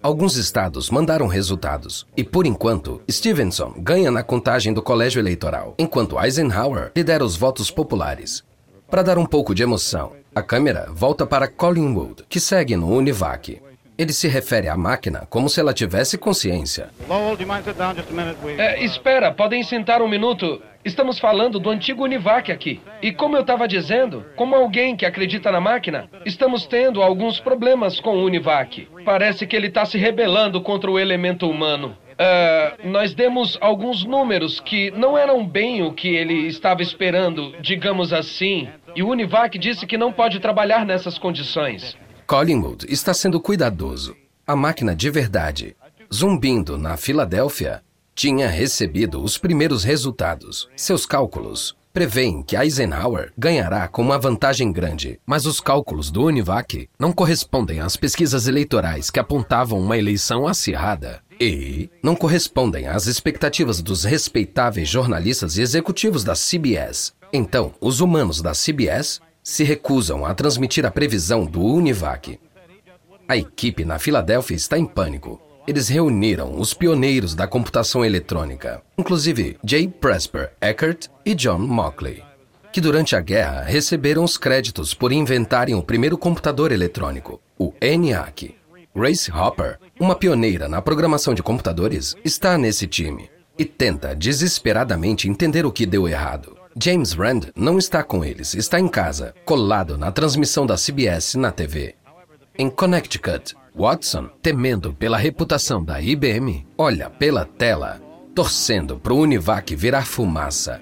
Alguns 0.00 0.36
estados 0.36 0.90
mandaram 0.90 1.26
resultados 1.26 2.06
e, 2.16 2.22
por 2.22 2.46
enquanto, 2.46 3.02
Stevenson 3.10 3.74
ganha 3.78 4.12
na 4.12 4.22
contagem 4.22 4.72
do 4.72 4.80
colégio 4.80 5.18
eleitoral, 5.18 5.74
enquanto 5.76 6.18
Eisenhower 6.20 6.92
lidera 6.94 7.24
os 7.24 7.36
votos 7.36 7.68
populares. 7.68 8.44
Para 8.88 9.02
dar 9.02 9.18
um 9.18 9.26
pouco 9.26 9.52
de 9.52 9.64
emoção, 9.64 10.12
a 10.32 10.40
câmera 10.40 10.86
volta 10.92 11.26
para 11.26 11.48
Collingwood, 11.48 12.24
que 12.28 12.38
segue 12.38 12.76
no 12.76 12.88
Univac. 12.96 13.60
Ele 13.98 14.12
se 14.12 14.28
refere 14.28 14.68
à 14.68 14.76
máquina 14.76 15.26
como 15.28 15.48
se 15.50 15.58
ela 15.58 15.74
tivesse 15.74 16.16
consciência. 16.16 16.90
Lowell, 17.08 17.36
do 17.36 17.42
you 17.42 17.48
mind 17.52 17.64
sit 17.64 17.76
down 17.76 17.96
just 17.96 18.08
a 18.08 18.14
minute? 18.14 18.38
We, 18.44 18.52
É, 18.52 18.84
espera, 18.84 19.32
podem 19.34 19.64
sentar 19.64 20.00
um 20.00 20.08
minuto. 20.08 20.62
Estamos 20.88 21.18
falando 21.18 21.60
do 21.60 21.68
antigo 21.68 22.04
Univac 22.04 22.50
aqui. 22.50 22.80
E 23.02 23.12
como 23.12 23.36
eu 23.36 23.42
estava 23.42 23.68
dizendo, 23.68 24.24
como 24.34 24.56
alguém 24.56 24.96
que 24.96 25.04
acredita 25.04 25.52
na 25.52 25.60
máquina, 25.60 26.08
estamos 26.24 26.66
tendo 26.66 27.02
alguns 27.02 27.38
problemas 27.38 28.00
com 28.00 28.16
o 28.16 28.24
Univac. 28.24 28.88
Parece 29.04 29.46
que 29.46 29.54
ele 29.54 29.66
está 29.66 29.84
se 29.84 29.98
rebelando 29.98 30.62
contra 30.62 30.90
o 30.90 30.98
elemento 30.98 31.46
humano. 31.46 31.94
Ah, 32.18 32.74
nós 32.82 33.12
demos 33.12 33.58
alguns 33.60 34.02
números 34.02 34.60
que 34.60 34.90
não 34.92 35.16
eram 35.16 35.46
bem 35.46 35.82
o 35.82 35.92
que 35.92 36.08
ele 36.08 36.46
estava 36.46 36.80
esperando, 36.80 37.54
digamos 37.60 38.14
assim. 38.14 38.66
E 38.96 39.02
o 39.02 39.10
Univac 39.10 39.58
disse 39.58 39.86
que 39.86 39.98
não 39.98 40.10
pode 40.10 40.40
trabalhar 40.40 40.86
nessas 40.86 41.18
condições. 41.18 41.98
Collingwood 42.26 42.86
está 42.88 43.12
sendo 43.12 43.38
cuidadoso. 43.42 44.16
A 44.46 44.56
máquina 44.56 44.96
de 44.96 45.10
verdade, 45.10 45.76
zumbindo 46.10 46.78
na 46.78 46.96
Filadélfia, 46.96 47.82
tinha 48.18 48.48
recebido 48.48 49.22
os 49.22 49.38
primeiros 49.38 49.84
resultados. 49.84 50.68
Seus 50.74 51.06
cálculos 51.06 51.76
preveem 51.92 52.42
que 52.42 52.56
Eisenhower 52.56 53.32
ganhará 53.38 53.86
com 53.86 54.02
uma 54.02 54.18
vantagem 54.18 54.72
grande, 54.72 55.20
mas 55.24 55.46
os 55.46 55.60
cálculos 55.60 56.10
do 56.10 56.24
Univac 56.24 56.88
não 56.98 57.12
correspondem 57.12 57.78
às 57.78 57.96
pesquisas 57.96 58.48
eleitorais 58.48 59.08
que 59.08 59.20
apontavam 59.20 59.78
uma 59.78 59.96
eleição 59.96 60.48
acirrada. 60.48 61.22
E 61.40 61.88
não 62.02 62.16
correspondem 62.16 62.88
às 62.88 63.06
expectativas 63.06 63.80
dos 63.80 64.02
respeitáveis 64.02 64.88
jornalistas 64.88 65.56
e 65.56 65.62
executivos 65.62 66.24
da 66.24 66.34
CBS. 66.34 67.12
Então, 67.32 67.72
os 67.80 68.00
humanos 68.00 68.42
da 68.42 68.50
CBS 68.50 69.20
se 69.44 69.62
recusam 69.62 70.26
a 70.26 70.34
transmitir 70.34 70.84
a 70.84 70.90
previsão 70.90 71.46
do 71.46 71.62
Univac. 71.62 72.36
A 73.28 73.36
equipe 73.36 73.84
na 73.84 73.96
Filadélfia 74.00 74.56
está 74.56 74.76
em 74.76 74.86
pânico. 74.86 75.40
Eles 75.68 75.86
reuniram 75.86 76.58
os 76.58 76.72
pioneiros 76.72 77.34
da 77.34 77.46
computação 77.46 78.02
eletrônica, 78.02 78.80
inclusive 78.96 79.58
J. 79.62 79.86
Presper 79.86 80.52
Eckert 80.62 81.08
e 81.26 81.34
John 81.34 81.58
Mockley, 81.58 82.24
que 82.72 82.80
durante 82.80 83.14
a 83.14 83.20
guerra 83.20 83.64
receberam 83.64 84.24
os 84.24 84.38
créditos 84.38 84.94
por 84.94 85.12
inventarem 85.12 85.74
o 85.74 85.82
primeiro 85.82 86.16
computador 86.16 86.72
eletrônico, 86.72 87.38
o 87.58 87.74
ENIAC. 87.82 88.54
Grace 88.96 89.30
Hopper, 89.30 89.78
uma 90.00 90.14
pioneira 90.14 90.70
na 90.70 90.80
programação 90.80 91.34
de 91.34 91.42
computadores, 91.42 92.16
está 92.24 92.56
nesse 92.56 92.86
time 92.86 93.28
e 93.58 93.66
tenta 93.66 94.16
desesperadamente 94.16 95.28
entender 95.28 95.66
o 95.66 95.70
que 95.70 95.84
deu 95.84 96.08
errado. 96.08 96.56
James 96.82 97.12
Rand 97.12 97.50
não 97.54 97.76
está 97.76 98.02
com 98.02 98.24
eles, 98.24 98.54
está 98.54 98.80
em 98.80 98.88
casa, 98.88 99.34
colado 99.44 99.98
na 99.98 100.10
transmissão 100.10 100.64
da 100.64 100.76
CBS 100.76 101.34
na 101.34 101.52
TV. 101.52 101.94
Em 102.58 102.70
Connecticut, 102.70 103.54
Watson, 103.78 104.28
temendo 104.42 104.92
pela 104.92 105.16
reputação 105.16 105.84
da 105.84 106.00
IBM, 106.00 106.66
olha 106.76 107.08
pela 107.08 107.44
tela, 107.44 108.00
torcendo 108.34 108.98
para 108.98 109.14
o 109.14 109.20
Univac 109.20 109.74
virar 109.76 110.04
fumaça. 110.04 110.80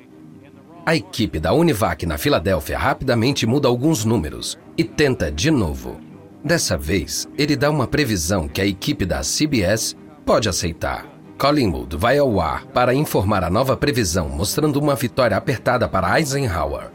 A 0.86 0.96
equipe 0.96 1.38
da 1.38 1.52
Univac 1.52 2.06
na 2.06 2.16
Filadélfia 2.16 2.78
rapidamente 2.78 3.46
muda 3.46 3.68
alguns 3.68 4.06
números 4.06 4.58
e 4.78 4.82
tenta 4.82 5.30
de 5.30 5.50
novo. 5.50 6.00
Dessa 6.42 6.78
vez, 6.78 7.28
ele 7.36 7.54
dá 7.54 7.70
uma 7.70 7.86
previsão 7.86 8.48
que 8.48 8.62
a 8.62 8.66
equipe 8.66 9.04
da 9.04 9.20
CBS 9.20 9.94
pode 10.24 10.48
aceitar. 10.48 11.15
Collingwood 11.38 11.96
vai 11.96 12.18
ao 12.18 12.40
ar 12.40 12.64
para 12.66 12.94
informar 12.94 13.44
a 13.44 13.50
nova 13.50 13.76
previsão, 13.76 14.28
mostrando 14.28 14.78
uma 14.78 14.94
vitória 14.94 15.36
apertada 15.36 15.86
para 15.86 16.18
Eisenhower. 16.18 16.88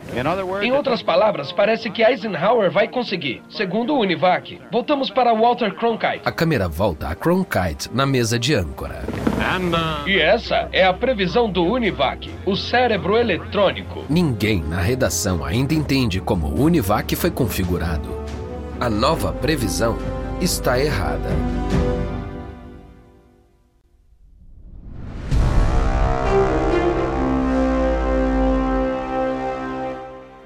Em 0.62 0.72
outras 0.72 1.04
palavras, 1.04 1.52
parece 1.52 1.90
que 1.90 2.04
Eisenhower 2.04 2.72
vai 2.72 2.88
conseguir, 2.88 3.42
segundo 3.50 3.94
o 3.94 4.00
Univac. 4.00 4.60
Voltamos 4.72 5.10
para 5.12 5.34
Walter 5.34 5.74
Cronkite. 5.76 6.22
A 6.26 6.32
câmera 6.32 6.68
volta 6.68 7.08
a 7.08 7.16
Cronkite 7.16 7.90
na 7.94 8.06
mesa 8.06 8.40
de 8.40 8.56
âncora. 8.56 9.04
And, 9.40 9.76
uh, 9.76 10.08
E 10.08 10.20
essa 10.20 10.68
é 10.72 10.86
a 10.86 10.94
previsão 10.94 11.50
do 11.50 11.64
Univac, 11.64 12.30
o 12.46 12.56
cérebro 12.56 13.18
eletrônico. 13.18 14.04
Ninguém 14.10 14.64
na 14.64 14.80
redação 14.82 15.46
ainda 15.46 15.74
entende 15.74 16.20
como 16.20 16.48
o 16.48 16.64
Univac 16.64 17.16
foi 17.16 17.32
configurado. 17.32 18.10
A 18.80 18.90
nova 18.90 19.32
previsão 19.32 19.98
está 20.42 20.80
errada. 20.80 21.30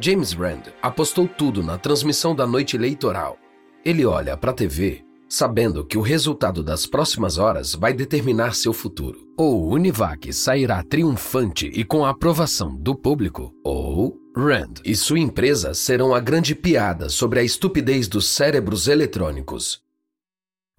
James 0.05 0.33
Rand 0.33 0.61
apostou 0.83 1.27
tudo 1.27 1.63
na 1.63 1.79
transmissão 1.79 2.35
da 2.35 2.45
noite 2.45 2.75
eleitoral. 2.75 3.39
Ele 3.83 4.05
olha 4.05 4.37
para 4.37 4.51
a 4.51 4.53
TV, 4.53 5.03
sabendo 5.27 5.83
que 5.83 5.97
o 5.97 6.01
resultado 6.01 6.63
das 6.63 6.85
próximas 6.85 7.39
horas 7.39 7.73
vai 7.73 7.91
determinar 7.91 8.53
seu 8.53 8.71
futuro. 8.71 9.27
Ou 9.35 9.67
Univac 9.67 10.31
sairá 10.31 10.83
triunfante 10.83 11.71
e 11.73 11.83
com 11.83 12.05
a 12.05 12.11
aprovação 12.11 12.75
do 12.75 12.93
público, 12.93 13.51
ou 13.63 14.15
Rand 14.37 14.75
e 14.85 14.95
sua 14.95 15.17
empresa 15.17 15.73
serão 15.73 16.13
a 16.13 16.19
grande 16.19 16.53
piada 16.53 17.09
sobre 17.09 17.39
a 17.39 17.43
estupidez 17.43 18.07
dos 18.07 18.27
cérebros 18.27 18.87
eletrônicos. 18.87 19.81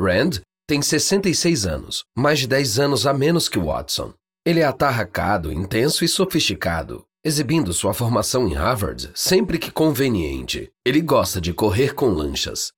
Rand 0.00 0.40
tem 0.68 0.80
66 0.80 1.66
anos, 1.66 2.04
mais 2.16 2.38
de 2.38 2.47
10 2.47 2.78
anos 2.78 3.09
a 3.09 3.12
menos 3.12 3.49
que 3.49 3.59
Watson. 3.59 4.14
Ele 4.47 4.61
é 4.61 4.64
atarracado, 4.64 5.52
intenso 5.52 6.04
e 6.04 6.09
sofisticado, 6.09 7.04
exibindo 7.26 7.73
sua 7.73 7.92
formação 7.92 8.47
em 8.47 8.54
Harvard 8.54 9.11
sempre 9.12 9.59
que 9.59 9.73
conveniente. 9.73 10.71
Ele 10.87 11.00
gosta 11.00 11.40
de 11.40 11.52
correr 11.52 11.92
com 11.92 12.06
lanchas. 12.06 12.71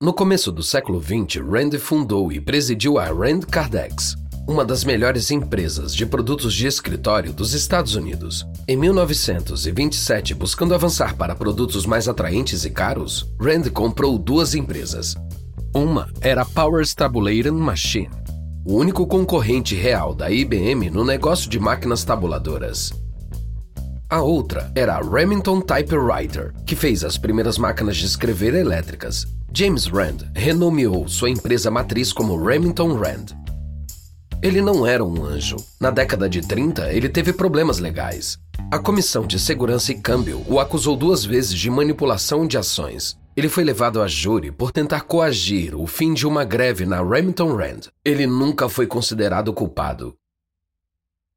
No 0.00 0.14
começo 0.14 0.52
do 0.52 0.62
século 0.62 1.02
XX, 1.02 1.42
Rand 1.44 1.76
fundou 1.80 2.30
e 2.30 2.40
presidiu 2.40 2.96
a 2.96 3.06
Rand 3.06 3.40
Cardex, 3.40 4.14
uma 4.48 4.64
das 4.64 4.84
melhores 4.84 5.32
empresas 5.32 5.96
de 5.96 6.06
produtos 6.06 6.54
de 6.54 6.68
escritório 6.68 7.32
dos 7.32 7.54
Estados 7.54 7.96
Unidos. 7.96 8.46
Em 8.68 8.76
1927, 8.76 10.32
buscando 10.32 10.72
avançar 10.72 11.16
para 11.16 11.34
produtos 11.34 11.84
mais 11.86 12.06
atraentes 12.06 12.64
e 12.64 12.70
caros, 12.70 13.28
Rand 13.40 13.68
comprou 13.72 14.16
duas 14.16 14.54
empresas. 14.54 15.16
Uma 15.74 16.08
era 16.20 16.42
a 16.42 16.44
Powers 16.44 16.94
Tabulating 16.94 17.58
Machine, 17.58 18.10
o 18.64 18.76
único 18.76 19.04
concorrente 19.08 19.74
real 19.74 20.14
da 20.14 20.30
IBM 20.30 20.88
no 20.88 21.04
negócio 21.04 21.50
de 21.50 21.58
máquinas 21.58 22.04
tabuladoras. 22.04 22.92
A 24.08 24.22
outra 24.22 24.70
era 24.76 24.94
a 24.94 25.00
Remington 25.00 25.60
Typewriter, 25.60 26.54
que 26.64 26.76
fez 26.76 27.02
as 27.02 27.18
primeiras 27.18 27.58
máquinas 27.58 27.96
de 27.96 28.06
escrever 28.06 28.54
elétricas. 28.54 29.26
James 29.52 29.86
Rand 29.86 30.18
renomeou 30.32 31.08
sua 31.08 31.28
empresa 31.28 31.72
matriz 31.72 32.12
como 32.12 32.40
Remington 32.40 32.94
Rand. 32.94 33.34
Ele 34.40 34.60
não 34.60 34.86
era 34.86 35.04
um 35.04 35.24
anjo. 35.24 35.56
Na 35.80 35.90
década 35.90 36.28
de 36.28 36.40
30, 36.40 36.92
ele 36.92 37.08
teve 37.08 37.32
problemas 37.32 37.80
legais. 37.80 38.38
A 38.70 38.78
Comissão 38.78 39.26
de 39.26 39.40
Segurança 39.40 39.90
e 39.90 40.00
Câmbio 40.00 40.44
o 40.46 40.60
acusou 40.60 40.96
duas 40.96 41.24
vezes 41.24 41.54
de 41.58 41.68
manipulação 41.68 42.46
de 42.46 42.56
ações. 42.56 43.18
Ele 43.36 43.48
foi 43.48 43.64
levado 43.64 44.00
a 44.00 44.06
júri 44.06 44.52
por 44.52 44.70
tentar 44.70 45.00
coagir 45.00 45.74
o 45.74 45.84
fim 45.84 46.14
de 46.14 46.28
uma 46.28 46.44
greve 46.44 46.86
na 46.86 47.02
Remington 47.02 47.56
Rand. 47.56 47.88
Ele 48.04 48.24
nunca 48.24 48.68
foi 48.68 48.86
considerado 48.86 49.52
culpado. 49.52 50.14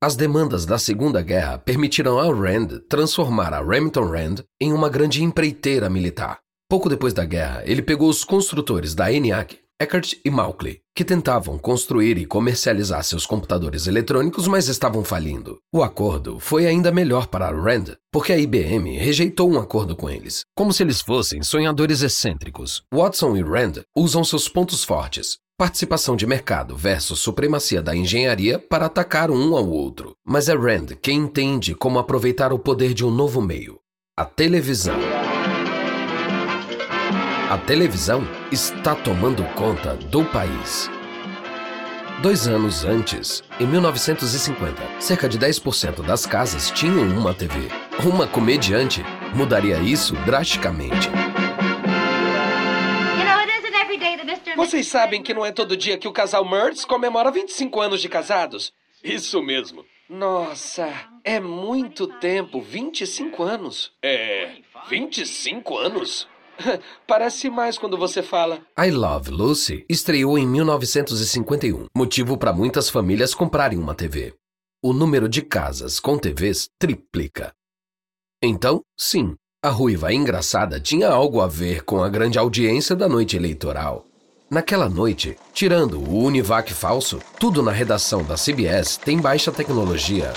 As 0.02 0.16
demandas 0.16 0.66
da 0.66 0.80
Segunda 0.80 1.22
Guerra 1.22 1.58
permitiram 1.58 2.18
a 2.20 2.34
Rand 2.34 2.80
transformar 2.88 3.54
a 3.54 3.62
Remington 3.62 4.06
Rand 4.06 4.36
em 4.62 4.72
uma 4.72 4.88
grande 4.88 5.22
empreiteira 5.22 5.90
militar. 5.90 6.40
Pouco 6.70 6.88
depois 6.88 7.14
da 7.14 7.26
guerra, 7.26 7.64
ele 7.66 7.82
pegou 7.82 8.10
os 8.10 8.24
construtores 8.24 8.96
da 8.96 9.12
ENIAC, 9.12 9.60
Eckert 9.78 10.14
e 10.24 10.30
Mauchly, 10.30 10.80
que 10.96 11.04
tentavam 11.04 11.58
construir 11.58 12.18
e 12.18 12.26
comercializar 12.26 13.04
seus 13.04 13.26
computadores 13.26 13.88
eletrônicos, 13.88 14.48
mas 14.48 14.70
estavam 14.70 15.04
falindo. 15.04 15.58
O 15.74 15.84
acordo 15.84 16.40
foi 16.40 16.66
ainda 16.66 16.94
melhor 16.94 17.28
para 17.28 17.52
Rand, 17.52 17.98
porque 18.10 18.32
a 18.32 18.38
IBM 18.38 18.98
rejeitou 18.98 19.52
um 19.52 19.60
acordo 19.60 19.98
com 19.98 20.10
eles, 20.10 20.46
como 20.56 20.72
se 20.72 20.82
eles 20.82 21.02
fossem 21.02 21.44
sonhadores 21.44 22.02
excêntricos. 22.02 22.84
Watson 22.94 23.36
e 23.36 23.42
Rand 23.42 23.84
usam 23.94 24.24
seus 24.24 24.48
pontos 24.48 24.86
fortes, 24.86 25.40
Participação 25.60 26.16
de 26.16 26.26
mercado 26.26 26.74
versus 26.74 27.20
supremacia 27.20 27.82
da 27.82 27.94
engenharia 27.94 28.58
para 28.58 28.86
atacar 28.86 29.30
um 29.30 29.58
ao 29.58 29.68
outro. 29.68 30.14
Mas 30.26 30.48
é 30.48 30.56
Rand 30.56 30.96
quem 31.02 31.18
entende 31.18 31.76
como 31.76 32.00
aproveitar 32.00 32.54
o 32.54 32.58
poder 32.58 32.94
de 32.94 33.04
um 33.04 33.12
novo 33.12 33.42
meio: 33.42 33.78
a 34.16 34.24
televisão. 34.24 34.96
A 37.50 37.58
televisão 37.58 38.26
está 38.50 38.96
tomando 38.96 39.44
conta 39.56 39.96
do 39.96 40.24
país. 40.24 40.90
Dois 42.22 42.48
anos 42.48 42.86
antes, 42.86 43.44
em 43.60 43.68
1950, 43.68 45.02
cerca 45.02 45.28
de 45.28 45.38
10% 45.38 46.06
das 46.06 46.26
casas 46.26 46.72
tinham 46.72 47.04
uma 47.04 47.34
TV. 47.34 47.68
Uma 48.06 48.26
comediante 48.26 49.04
mudaria 49.36 49.78
isso 49.80 50.16
drasticamente. 50.26 51.10
Vocês 54.56 54.88
sabem 54.88 55.22
que 55.22 55.34
não 55.34 55.46
é 55.46 55.52
todo 55.52 55.78
dia 55.78 55.98
que 55.98 56.08
o 56.08 56.14
casal 56.14 56.48
Mertz 56.50 56.86
comemora 56.86 57.32
25 57.32 57.80
anos 57.82 58.02
de 58.02 58.10
casados? 58.10 58.74
Isso 59.04 59.42
mesmo. 59.42 59.86
Nossa, 60.10 60.92
é 61.24 61.40
muito 61.40 62.08
tempo 62.20 62.62
25 62.62 63.44
anos. 63.44 63.94
É. 64.02 64.56
25 64.90 65.78
anos? 65.78 66.28
Parece 67.08 67.50
mais 67.50 67.78
quando 67.78 67.98
você 67.98 68.22
fala. 68.22 68.62
I 68.78 68.92
Love 68.92 69.32
Lucy 69.32 69.86
estreou 69.88 70.38
em 70.38 70.48
1951, 70.48 71.88
motivo 71.96 72.38
para 72.38 72.52
muitas 72.52 72.90
famílias 72.90 73.34
comprarem 73.34 73.78
uma 73.78 73.96
TV. 73.96 74.34
O 74.84 74.94
número 74.94 75.30
de 75.30 75.42
casas 75.42 76.00
com 76.00 76.18
TVs 76.18 76.70
triplica. 76.80 77.54
Então, 78.42 78.82
sim, 78.98 79.36
a 79.62 79.70
ruiva 79.70 80.14
engraçada 80.14 80.80
tinha 80.80 81.10
algo 81.10 81.42
a 81.42 81.48
ver 81.48 81.84
com 81.84 82.02
a 82.02 82.10
grande 82.10 82.40
audiência 82.40 82.96
da 82.96 83.10
noite 83.10 83.36
eleitoral. 83.36 84.09
Naquela 84.50 84.90
noite, 84.90 85.38
tirando 85.54 86.00
o 86.00 86.24
Univac 86.24 86.74
falso, 86.74 87.20
tudo 87.40 87.62
na 87.62 87.72
redação 87.72 88.24
da 88.24 88.34
CBS 88.34 88.98
tem 88.98 89.20
baixa 89.20 89.52
tecnologia. 89.52 90.34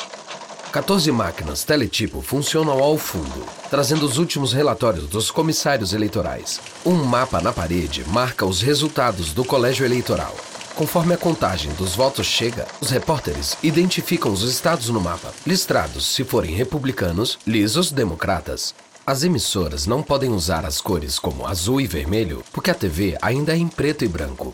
14 0.71 1.11
máquinas 1.11 1.64
teletipo 1.64 2.21
funcionam 2.21 2.78
ao 2.78 2.99
fundo, 2.99 3.42
trazendo 3.71 4.04
os 4.04 4.19
últimos 4.19 4.52
relatórios 4.52 5.09
dos 5.09 5.31
comissários 5.31 5.95
eleitorais. 5.95 6.61
Um 6.85 7.02
mapa 7.02 7.40
na 7.40 7.54
parede 7.54 8.04
marca 8.07 8.45
os 8.45 8.61
resultados 8.61 9.33
do 9.33 9.47
colégio 9.47 9.87
eleitoral. 9.87 10.37
Conforme 10.75 11.14
a 11.14 11.19
contagem 11.19 11.73
dos 11.73 11.95
votos 11.95 12.26
chega, 12.26 12.66
os 12.83 12.90
repórteres 12.90 13.57
identificam 13.62 14.31
os 14.31 14.42
estados 14.42 14.90
no 14.90 15.00
mapa, 15.00 15.33
listrados 15.47 16.04
se 16.04 16.23
forem 16.23 16.54
republicanos, 16.54 17.38
lisos 17.47 17.90
democratas. 17.90 18.75
As 19.04 19.25
emissoras 19.25 19.85
não 19.85 20.00
podem 20.00 20.30
usar 20.30 20.64
as 20.64 20.80
cores 20.80 21.18
como 21.18 21.44
azul 21.44 21.80
e 21.80 21.88
vermelho 21.88 22.44
porque 22.52 22.71
a 22.71 22.75
TV 22.75 23.18
ainda 23.21 23.52
é 23.52 23.56
em 23.56 23.66
preto 23.66 24.04
e 24.04 24.09
branco. 24.09 24.52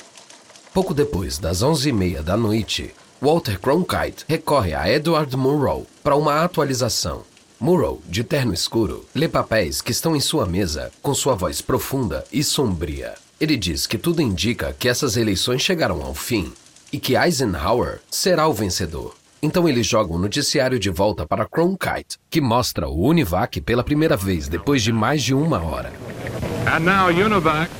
Pouco 0.73 0.95
depois 0.95 1.37
das 1.37 1.63
11h30 1.63 2.23
da 2.23 2.35
noite, 2.35 2.95
Walter 3.21 3.61
Cronkite 3.61 4.25
recorre 4.27 4.73
a 4.73 4.91
Edward 4.91 5.37
Murrow 5.37 5.87
para 6.03 6.17
uma 6.17 6.43
atualização. 6.43 7.25
Murrow, 7.61 8.01
de 8.07 8.25
terno 8.25 8.55
escuro, 8.55 9.05
lê 9.15 9.29
papéis 9.29 9.83
que 9.83 9.93
estão 9.93 10.17
em 10.17 10.21
sua 10.21 10.47
mesa 10.47 10.91
com 11.03 11.13
sua 11.13 11.35
voz 11.35 11.61
profunda 11.61 12.25
e 12.33 12.43
sombria. 12.43 13.17
Ele 13.39 13.57
diz 13.57 13.87
que 13.87 13.99
tudo 13.99 14.23
indica 14.23 14.75
que 14.79 14.89
essas 14.89 15.19
eleições 15.19 15.61
chegaram 15.61 16.03
ao 16.03 16.15
fim 16.15 16.51
e 16.91 16.99
que 16.99 17.17
Eisenhower 17.17 18.01
será 18.11 18.49
o 18.49 18.55
vencedor. 18.55 19.18
Então 19.41 19.69
ele 19.69 19.85
joga 19.85 20.13
o 20.13 20.19
noticiário 20.19 20.81
de 20.81 20.91
volta 20.91 21.25
para 21.25 21.47
Cronkite, 21.47 22.19
que 22.29 22.41
mostra 22.41 22.89
o 22.89 23.07
Univac 23.07 23.61
pela 23.61 23.85
primeira 23.85 24.17
vez 24.17 24.49
depois 24.49 24.83
de 24.83 24.93
mais 24.93 25.23
de 25.23 25.33
uma 25.33 25.63
hora. 25.63 25.93
And 26.67 26.81
now 26.81 27.07
Univac. 27.07 27.71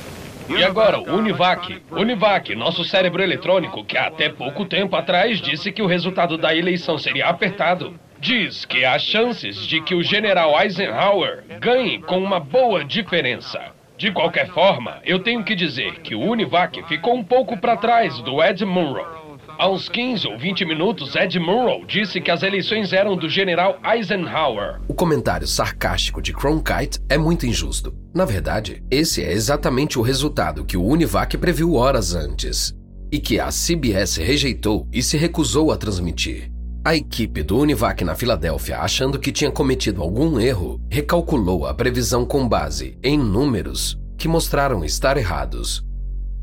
E 0.47 0.63
agora, 0.63 0.99
o 0.99 1.17
Univac. 1.17 1.81
Univac, 1.91 2.55
nosso 2.55 2.83
cérebro 2.83 3.21
eletrônico, 3.21 3.83
que 3.83 3.97
até 3.97 4.29
pouco 4.29 4.65
tempo 4.65 4.95
atrás 4.95 5.39
disse 5.39 5.71
que 5.71 5.81
o 5.81 5.85
resultado 5.85 6.37
da 6.37 6.55
eleição 6.55 6.97
seria 6.97 7.27
apertado, 7.27 7.93
diz 8.19 8.65
que 8.65 8.83
há 8.83 8.97
chances 8.97 9.57
de 9.67 9.81
que 9.81 9.93
o 9.93 10.01
general 10.01 10.59
Eisenhower 10.59 11.43
ganhe 11.59 11.99
com 11.99 12.17
uma 12.17 12.39
boa 12.39 12.83
diferença. 12.83 13.59
De 13.97 14.11
qualquer 14.11 14.47
forma, 14.47 14.99
eu 15.05 15.19
tenho 15.19 15.43
que 15.43 15.53
dizer 15.53 15.99
que 15.99 16.15
o 16.15 16.21
Univac 16.21 16.81
ficou 16.87 17.15
um 17.15 17.23
pouco 17.23 17.57
para 17.57 17.75
trás 17.75 18.17
do 18.21 18.41
Ed 18.41 18.65
Munro. 18.65 19.18
Uns 19.61 19.89
15 19.89 20.25
ou 20.25 20.37
20 20.37 20.63
minutos, 20.63 21.13
Ed 21.17 21.37
Murrow 21.37 21.85
disse 21.85 22.21
que 22.21 22.31
as 22.31 22.43
eleições 22.43 22.93
eram 22.93 23.17
do 23.17 23.27
general 23.27 23.77
Eisenhower. 23.83 24.79
O 24.87 24.93
comentário 24.93 25.45
sarcástico 25.45 26.21
de 26.21 26.31
Cronkite 26.31 26.97
é 27.09 27.17
muito 27.17 27.45
injusto. 27.45 27.93
Na 28.15 28.23
verdade, 28.23 28.81
esse 28.89 29.21
é 29.21 29.33
exatamente 29.33 29.99
o 29.99 30.01
resultado 30.01 30.63
que 30.63 30.77
o 30.77 30.85
Univac 30.85 31.37
previu 31.37 31.73
horas 31.73 32.15
antes 32.15 32.73
e 33.11 33.19
que 33.19 33.37
a 33.37 33.49
CBS 33.49 34.15
rejeitou 34.15 34.87
e 34.93 35.03
se 35.03 35.17
recusou 35.17 35.73
a 35.73 35.77
transmitir. 35.77 36.49
A 36.85 36.95
equipe 36.95 37.43
do 37.43 37.57
Univac 37.57 38.01
na 38.05 38.15
Filadélfia, 38.15 38.79
achando 38.79 39.19
que 39.19 39.29
tinha 39.29 39.51
cometido 39.51 40.01
algum 40.01 40.39
erro, 40.39 40.79
recalculou 40.89 41.67
a 41.67 41.73
previsão 41.73 42.25
com 42.25 42.47
base 42.47 42.97
em 43.03 43.17
números 43.17 43.99
que 44.17 44.29
mostraram 44.29 44.85
estar 44.85 45.17
errados. 45.17 45.83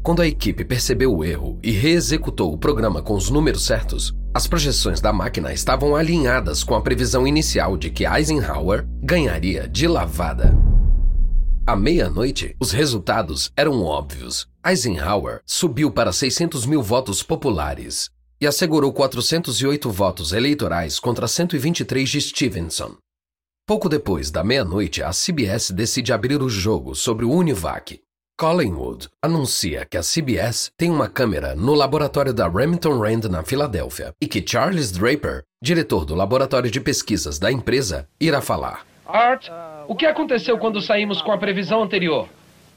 Quando 0.06 0.22
a 0.22 0.26
equipe 0.28 0.64
percebeu 0.64 1.12
o 1.12 1.24
erro 1.24 1.58
e 1.60 1.72
reexecutou 1.72 2.52
o 2.52 2.56
programa 2.56 3.02
com 3.02 3.14
os 3.14 3.28
números 3.28 3.66
certos, 3.66 4.14
as 4.32 4.46
projeções 4.46 5.00
da 5.00 5.12
máquina 5.12 5.52
estavam 5.52 5.96
alinhadas 5.96 6.62
com 6.62 6.76
a 6.76 6.80
previsão 6.80 7.26
inicial 7.26 7.76
de 7.76 7.90
que 7.90 8.06
Eisenhower 8.06 8.86
ganharia 9.02 9.66
de 9.66 9.88
lavada. 9.88 10.56
À 11.66 11.74
meia-noite, 11.74 12.54
os 12.60 12.70
resultados 12.70 13.50
eram 13.56 13.82
óbvios. 13.82 14.46
Eisenhower 14.64 15.40
subiu 15.44 15.90
para 15.90 16.12
600 16.12 16.66
mil 16.66 16.84
votos 16.84 17.20
populares 17.20 18.08
e 18.40 18.46
assegurou 18.46 18.92
408 18.92 19.90
votos 19.90 20.32
eleitorais 20.32 21.00
contra 21.00 21.26
123 21.26 22.08
de 22.08 22.20
Stevenson. 22.20 22.94
Pouco 23.66 23.88
depois 23.88 24.30
da 24.30 24.44
meia-noite, 24.44 25.02
a 25.02 25.10
CBS 25.10 25.72
decide 25.72 26.12
abrir 26.12 26.40
o 26.40 26.48
jogo 26.48 26.94
sobre 26.94 27.24
o 27.24 27.32
Univac 27.32 28.05
Collingwood 28.38 29.08
anuncia 29.22 29.86
que 29.86 29.96
a 29.96 30.02
CBS 30.02 30.70
tem 30.76 30.90
uma 30.90 31.08
câmera 31.08 31.54
no 31.54 31.72
laboratório 31.72 32.34
da 32.34 32.46
Remington 32.46 32.98
Rand 32.98 33.30
na 33.30 33.42
Filadélfia 33.42 34.12
e 34.20 34.28
que 34.28 34.44
Charles 34.46 34.92
Draper, 34.92 35.42
diretor 35.62 36.04
do 36.04 36.14
laboratório 36.14 36.70
de 36.70 36.78
pesquisas 36.78 37.38
da 37.38 37.50
empresa, 37.50 38.06
irá 38.20 38.42
falar. 38.42 38.86
Art, 39.06 39.48
o 39.88 39.96
que 39.96 40.04
aconteceu 40.04 40.58
quando 40.58 40.82
saímos 40.82 41.22
com 41.22 41.32
a 41.32 41.38
previsão 41.38 41.82
anterior? 41.82 42.28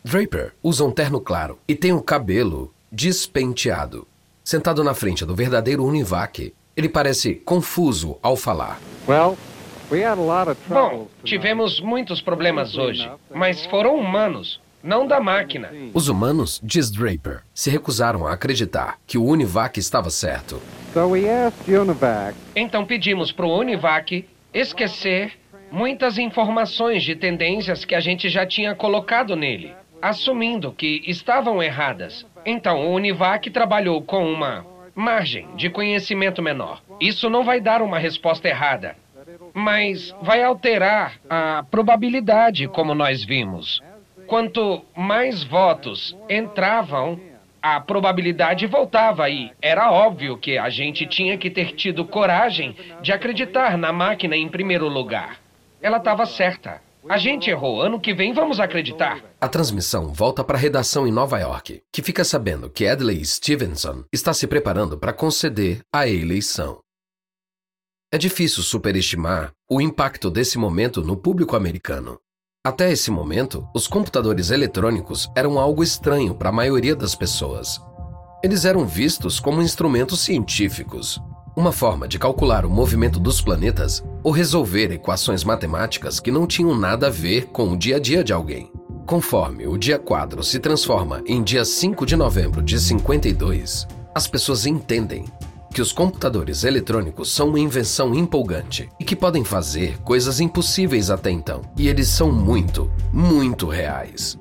Draper 0.02 0.54
usa 0.64 0.86
um 0.86 0.92
terno 0.92 1.20
claro 1.20 1.60
e 1.68 1.76
tem 1.76 1.92
o 1.92 2.02
cabelo 2.02 2.74
despenteado. 2.90 4.08
Sentado 4.42 4.82
na 4.82 4.94
frente 4.94 5.26
do 5.26 5.36
verdadeiro 5.36 5.84
Univac, 5.84 6.54
ele 6.74 6.88
parece 6.88 7.36
confuso 7.36 8.18
ao 8.24 8.38
falar. 8.38 8.80
Well, 9.06 9.38
we 9.92 10.06
had 10.06 10.18
a 10.18 10.22
lot 10.22 10.50
of 10.50 10.58
Bom, 10.70 11.10
tivemos 11.26 11.82
muitos 11.82 12.22
problemas 12.22 12.78
hoje, 12.78 13.12
mas 13.30 13.66
foram 13.66 13.98
humanos. 13.98 14.58
Não 14.82 15.06
da 15.06 15.20
máquina. 15.20 15.72
Os 15.94 16.08
humanos, 16.08 16.60
diz 16.64 16.90
Draper, 16.90 17.42
se 17.54 17.70
recusaram 17.70 18.26
a 18.26 18.34
acreditar 18.34 18.98
que 19.06 19.18
o 19.18 19.26
Univac 19.26 19.80
estava 19.80 20.10
certo. 20.10 20.62
Então 22.56 22.86
pedimos 22.86 23.32
para 23.32 23.46
o 23.46 23.60
Univac 23.60 24.26
esquecer 24.54 25.34
muitas 25.72 26.18
informações 26.18 27.04
de 27.04 27.16
tendências 27.16 27.86
que 27.86 27.94
a 27.94 28.00
gente 28.00 28.30
já 28.30 28.46
tinha 28.46 28.74
colocado 28.74 29.36
nele, 29.36 29.74
assumindo 30.02 30.72
que 30.72 31.04
estavam 31.06 31.62
erradas. 31.62 32.26
Então 32.46 32.88
o 32.88 32.94
Univac 32.96 33.50
trabalhou 33.50 34.02
com 34.02 34.32
uma 34.32 34.66
margem 34.96 35.48
de 35.56 35.70
conhecimento 35.70 36.42
menor. 36.42 36.82
Isso 37.00 37.30
não 37.30 37.44
vai 37.44 37.62
dar 37.62 37.82
uma 37.82 38.00
resposta 38.00 38.48
errada, 38.48 38.96
mas 39.54 40.14
vai 40.22 40.44
alterar 40.44 41.20
a 41.30 41.64
probabilidade, 41.70 42.68
como 42.68 42.96
nós 42.96 43.24
vimos. 43.24 43.82
Quanto 44.30 44.86
mais 44.96 45.44
votos 45.44 46.16
entravam, 46.30 47.20
a 47.60 47.82
probabilidade 47.82 48.68
voltava 48.68 49.28
e 49.28 49.52
era 49.60 49.92
óbvio 49.92 50.38
que 50.38 50.56
a 50.56 50.70
gente 50.70 51.08
tinha 51.08 51.36
que 51.36 51.50
ter 51.50 51.74
tido 51.74 52.06
coragem 52.06 52.76
de 53.02 53.12
acreditar 53.12 53.76
na 53.76 53.92
máquina 53.92 54.38
em 54.38 54.48
primeiro 54.48 54.88
lugar. 54.88 55.40
Ela 55.82 55.98
estava 55.98 56.28
certa. 56.28 56.80
A 57.10 57.18
gente 57.18 57.50
errou. 57.50 57.82
Ano 57.82 58.00
que 58.00 58.14
vem 58.14 58.32
vamos 58.32 58.60
acreditar. 58.60 59.20
A 59.42 59.48
transmissão 59.48 60.14
volta 60.14 60.44
para 60.44 60.58
a 60.58 60.62
redação 60.62 61.08
em 61.08 61.12
Nova 61.12 61.40
York, 61.40 61.82
que 61.92 62.04
fica 62.04 62.24
sabendo 62.24 62.70
que 62.70 62.86
Adlai 62.86 63.26
Stevenson 63.26 64.04
está 64.14 64.32
se 64.32 64.46
preparando 64.46 64.96
para 64.96 65.12
conceder 65.12 65.80
a 65.92 66.08
eleição. 66.08 66.82
É 68.14 68.18
difícil 68.18 68.62
superestimar 68.62 69.52
o 69.68 69.82
impacto 69.82 70.30
desse 70.30 70.60
momento 70.60 71.02
no 71.02 71.18
público 71.18 71.56
americano. 71.56 72.20
Até 72.62 72.92
esse 72.92 73.10
momento, 73.10 73.66
os 73.74 73.88
computadores 73.88 74.52
eletrônicos 74.52 75.32
eram 75.34 75.58
algo 75.58 75.82
estranho 75.82 76.36
para 76.36 76.50
a 76.50 76.52
maioria 76.52 76.94
das 76.94 77.16
pessoas. 77.16 77.82
Eles 78.44 78.66
eram 78.66 78.86
vistos 78.86 79.40
como 79.40 79.62
instrumentos 79.62 80.20
científicos, 80.20 81.22
uma 81.56 81.72
forma 81.72 82.06
de 82.06 82.20
calcular 82.20 82.66
o 82.66 82.70
movimento 82.70 83.18
dos 83.18 83.42
planetas 83.42 84.04
ou 84.22 84.34
resolver 84.34 84.92
equações 84.92 85.42
matemáticas 85.46 86.20
que 86.20 86.32
não 86.32 86.46
tinham 86.46 86.78
nada 86.78 87.08
a 87.08 87.10
ver 87.10 87.46
com 87.46 87.72
o 87.72 87.78
dia 87.78 87.96
a 87.96 88.00
dia 88.00 88.26
de 88.26 88.34
alguém. 88.34 88.70
Conforme 89.06 89.66
o 89.66 89.78
dia 89.78 89.98
4 89.98 90.44
se 90.44 90.60
transforma 90.60 91.24
em 91.26 91.42
dia 91.42 91.64
5 91.64 92.06
de 92.06 92.18
novembro 92.18 92.62
de 92.62 92.78
52, 92.78 93.88
as 94.14 94.28
pessoas 94.28 94.66
entendem 94.66 95.24
que 95.74 95.82
os 95.82 95.92
computadores 95.92 96.64
eletrônicos 96.64 97.32
são 97.32 97.50
uma 97.50 97.60
invenção 97.60 98.14
empolgante 98.16 98.90
e 99.00 99.06
que 99.06 99.16
podem 99.16 99.44
fazer 99.44 99.98
coisas 100.00 100.40
impossíveis 100.40 101.10
até 101.10 101.32
então. 101.32 101.62
E 101.78 101.88
eles 101.88 102.08
são 102.08 102.32
muito, 102.32 102.92
muito 103.14 103.68
reais. 103.68 104.38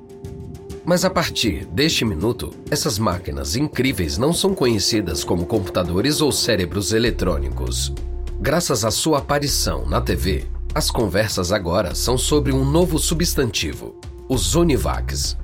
Mas 0.85 1.05
a 1.05 1.11
partir 1.11 1.67
deste 1.67 2.05
minuto, 2.05 2.51
essas 2.71 2.99
máquinas 2.99 3.57
incríveis 3.57 4.17
não 4.17 4.33
são 4.33 4.55
conhecidas 4.55 5.23
como 5.23 5.45
computadores 5.45 6.23
ou 6.23 6.33
cérebros 6.33 6.93
eletrônicos. 6.93 7.93
Graças 8.41 8.85
à 8.85 8.91
sua 8.91 9.19
aparição 9.19 9.87
na 9.87 10.01
TV, 10.01 10.47
as 10.75 10.91
conversas 10.91 11.53
agora 11.53 11.95
são 11.95 12.17
sobre 12.17 12.53
um 12.53 12.65
novo 12.65 12.99
substantivo, 12.99 14.01
os 14.29 14.55
Univacs. 14.55 15.37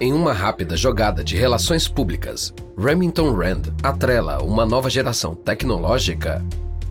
Em 0.00 0.12
uma 0.12 0.32
rápida 0.32 0.76
jogada 0.76 1.24
de 1.24 1.36
relações 1.36 1.88
públicas, 1.88 2.54
Remington 2.78 3.32
Rand 3.32 3.62
atrela 3.82 4.40
uma 4.44 4.64
nova 4.64 4.88
geração 4.88 5.34
tecnológica 5.34 6.40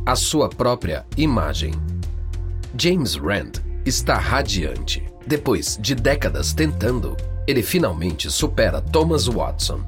à 0.05 0.13
sua 0.13 0.49
própria 0.49 1.05
imagem. 1.15 1.71
James 2.77 3.15
Rand 3.15 3.63
está 3.85 4.17
radiante. 4.17 5.05
Depois 5.25 5.77
de 5.79 5.95
décadas 5.95 6.51
tentando 6.51 7.15
ele 7.47 7.63
finalmente 7.63 8.29
supera 8.29 8.81
Thomas 8.81 9.25
Watson. 9.25 9.87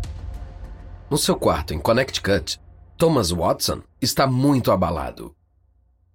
No 1.10 1.18
seu 1.18 1.36
quarto 1.36 1.74
em 1.74 1.80
Connecticut, 1.80 2.58
Thomas 2.98 3.32
Watson 3.32 3.82
está 4.02 4.26
muito 4.26 4.72
abalado. 4.72 5.36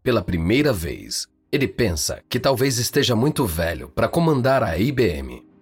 Pela 0.03 0.23
primeira 0.23 0.73
vez, 0.73 1.27
ele 1.53 1.69
pensa 1.69 2.23
que 2.31 2.41
talvez 2.41 2.79
esteja 2.79 3.15
muito 3.15 3.45
velho 3.45 3.91
para 3.91 4.09
comandar 4.09 4.63
a 4.63 4.79
IBM. 4.79 5.54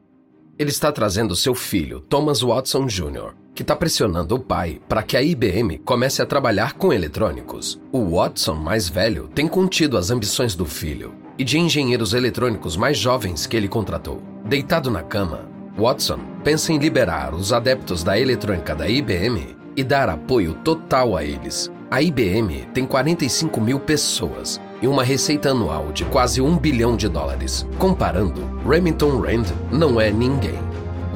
Ele 0.62 0.70
está 0.70 0.92
trazendo 0.92 1.34
seu 1.34 1.56
filho, 1.56 1.98
Thomas 1.98 2.40
Watson 2.40 2.86
Jr., 2.86 3.34
que 3.52 3.62
está 3.62 3.74
pressionando 3.74 4.36
o 4.36 4.38
pai 4.38 4.80
para 4.88 5.02
que 5.02 5.16
a 5.16 5.20
IBM 5.20 5.78
comece 5.78 6.22
a 6.22 6.24
trabalhar 6.24 6.74
com 6.74 6.92
eletrônicos. 6.92 7.80
O 7.90 8.16
Watson 8.16 8.54
mais 8.54 8.88
velho 8.88 9.28
tem 9.34 9.48
contido 9.48 9.98
as 9.98 10.12
ambições 10.12 10.54
do 10.54 10.64
filho 10.64 11.16
e 11.36 11.42
de 11.42 11.58
engenheiros 11.58 12.14
eletrônicos 12.14 12.76
mais 12.76 12.96
jovens 12.96 13.44
que 13.44 13.56
ele 13.56 13.66
contratou. 13.66 14.22
Deitado 14.44 14.88
na 14.88 15.02
cama, 15.02 15.48
Watson 15.76 16.20
pensa 16.44 16.72
em 16.72 16.78
liberar 16.78 17.34
os 17.34 17.52
adeptos 17.52 18.04
da 18.04 18.16
eletrônica 18.16 18.72
da 18.72 18.88
IBM 18.88 19.56
e 19.76 19.82
dar 19.82 20.08
apoio 20.08 20.54
total 20.62 21.16
a 21.16 21.24
eles. 21.24 21.72
A 21.90 22.00
IBM 22.00 22.68
tem 22.72 22.86
45 22.86 23.60
mil 23.60 23.80
pessoas 23.80 24.60
e 24.82 24.88
uma 24.88 25.04
receita 25.04 25.50
anual 25.50 25.92
de 25.92 26.04
quase 26.04 26.42
um 26.42 26.58
bilhão 26.58 26.96
de 26.96 27.08
dólares. 27.08 27.66
Comparando, 27.78 28.42
Remington 28.68 29.20
Rand 29.20 29.46
não 29.70 30.00
é 30.00 30.10
ninguém. 30.10 30.58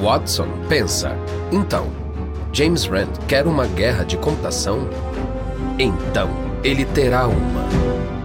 Watson 0.01 0.49
pensa: 0.69 1.17
então, 1.51 1.89
James 2.53 2.87
Rand 2.87 3.11
quer 3.27 3.47
uma 3.47 3.67
guerra 3.67 4.05
de 4.05 4.17
computação? 4.17 4.89
Então, 5.79 6.31
ele 6.63 6.85
terá 6.85 7.27
uma. 7.27 8.16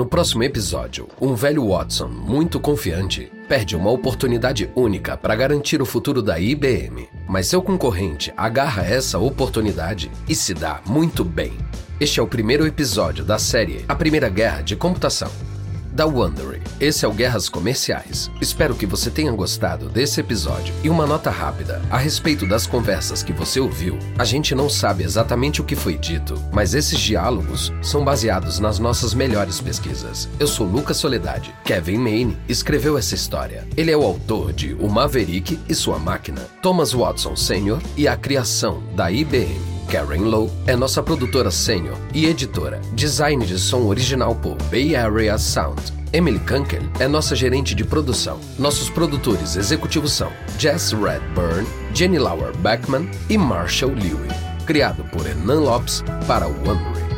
No 0.00 0.06
próximo 0.06 0.42
episódio, 0.42 1.08
um 1.20 1.34
velho 1.34 1.68
Watson, 1.68 2.08
muito 2.08 2.58
confiante, 2.58 3.30
perde 3.46 3.76
uma 3.76 3.90
oportunidade 3.90 4.70
única 4.74 5.14
para 5.14 5.36
garantir 5.36 5.82
o 5.82 5.84
futuro 5.84 6.22
da 6.22 6.40
IBM. 6.40 7.06
Mas 7.28 7.48
seu 7.48 7.60
concorrente 7.60 8.32
agarra 8.34 8.82
essa 8.82 9.18
oportunidade 9.18 10.10
e 10.26 10.34
se 10.34 10.54
dá 10.54 10.80
muito 10.86 11.22
bem. 11.22 11.52
Este 12.00 12.18
é 12.18 12.22
o 12.22 12.26
primeiro 12.26 12.66
episódio 12.66 13.26
da 13.26 13.38
série 13.38 13.84
A 13.86 13.94
Primeira 13.94 14.30
Guerra 14.30 14.62
de 14.62 14.74
Computação 14.74 15.49
da 15.92 16.06
Wondery. 16.06 16.62
Esse 16.80 17.04
é 17.04 17.08
o 17.08 17.12
Guerras 17.12 17.48
Comerciais. 17.48 18.30
Espero 18.40 18.74
que 18.74 18.86
você 18.86 19.10
tenha 19.10 19.32
gostado 19.32 19.88
desse 19.88 20.20
episódio. 20.20 20.74
E 20.82 20.90
uma 20.90 21.06
nota 21.06 21.30
rápida 21.30 21.82
a 21.90 21.98
respeito 21.98 22.46
das 22.46 22.66
conversas 22.66 23.22
que 23.22 23.32
você 23.32 23.60
ouviu. 23.60 23.98
A 24.18 24.24
gente 24.24 24.54
não 24.54 24.68
sabe 24.68 25.04
exatamente 25.04 25.60
o 25.60 25.64
que 25.64 25.76
foi 25.76 25.96
dito, 25.96 26.34
mas 26.52 26.74
esses 26.74 26.98
diálogos 26.98 27.72
são 27.82 28.04
baseados 28.04 28.58
nas 28.58 28.78
nossas 28.78 29.14
melhores 29.14 29.60
pesquisas. 29.60 30.28
Eu 30.38 30.46
sou 30.46 30.66
Lucas 30.66 30.96
Soledade. 30.96 31.54
Kevin 31.64 31.98
Maine 31.98 32.38
escreveu 32.48 32.96
essa 32.96 33.14
história. 33.14 33.66
Ele 33.76 33.90
é 33.90 33.96
o 33.96 34.04
autor 34.04 34.52
de 34.52 34.74
O 34.74 34.88
Maverick 34.88 35.58
e 35.68 35.74
Sua 35.74 35.98
Máquina, 35.98 36.42
Thomas 36.62 36.92
Watson 36.92 37.36
Sr. 37.36 37.80
e 37.96 38.08
a 38.08 38.16
criação 38.16 38.82
da 38.94 39.10
IBM. 39.10 39.69
Karen 39.90 40.20
Lowe 40.20 40.48
é 40.68 40.76
nossa 40.76 41.02
produtora 41.02 41.50
sênior 41.50 41.98
e 42.14 42.26
editora. 42.26 42.80
Design 42.92 43.44
de 43.44 43.58
som 43.58 43.86
original 43.86 44.36
por 44.36 44.56
Bay 44.70 44.94
Area 44.94 45.36
Sound. 45.36 45.82
Emily 46.12 46.38
Kunkel 46.38 46.82
é 47.00 47.08
nossa 47.08 47.34
gerente 47.34 47.74
de 47.74 47.82
produção. 47.82 48.38
Nossos 48.56 48.88
produtores 48.88 49.56
executivos 49.56 50.12
são 50.12 50.30
Jess 50.60 50.92
Redburn, 50.92 51.66
Jenny 51.92 52.20
Lauer 52.20 52.56
Beckman 52.58 53.10
e 53.28 53.36
Marshall 53.36 53.92
Lewy. 53.92 54.28
Criado 54.64 55.02
por 55.10 55.26
Enan 55.26 55.60
Lopes 55.60 56.04
para 56.28 56.46
o 56.46 56.52
Wondery. 56.64 57.09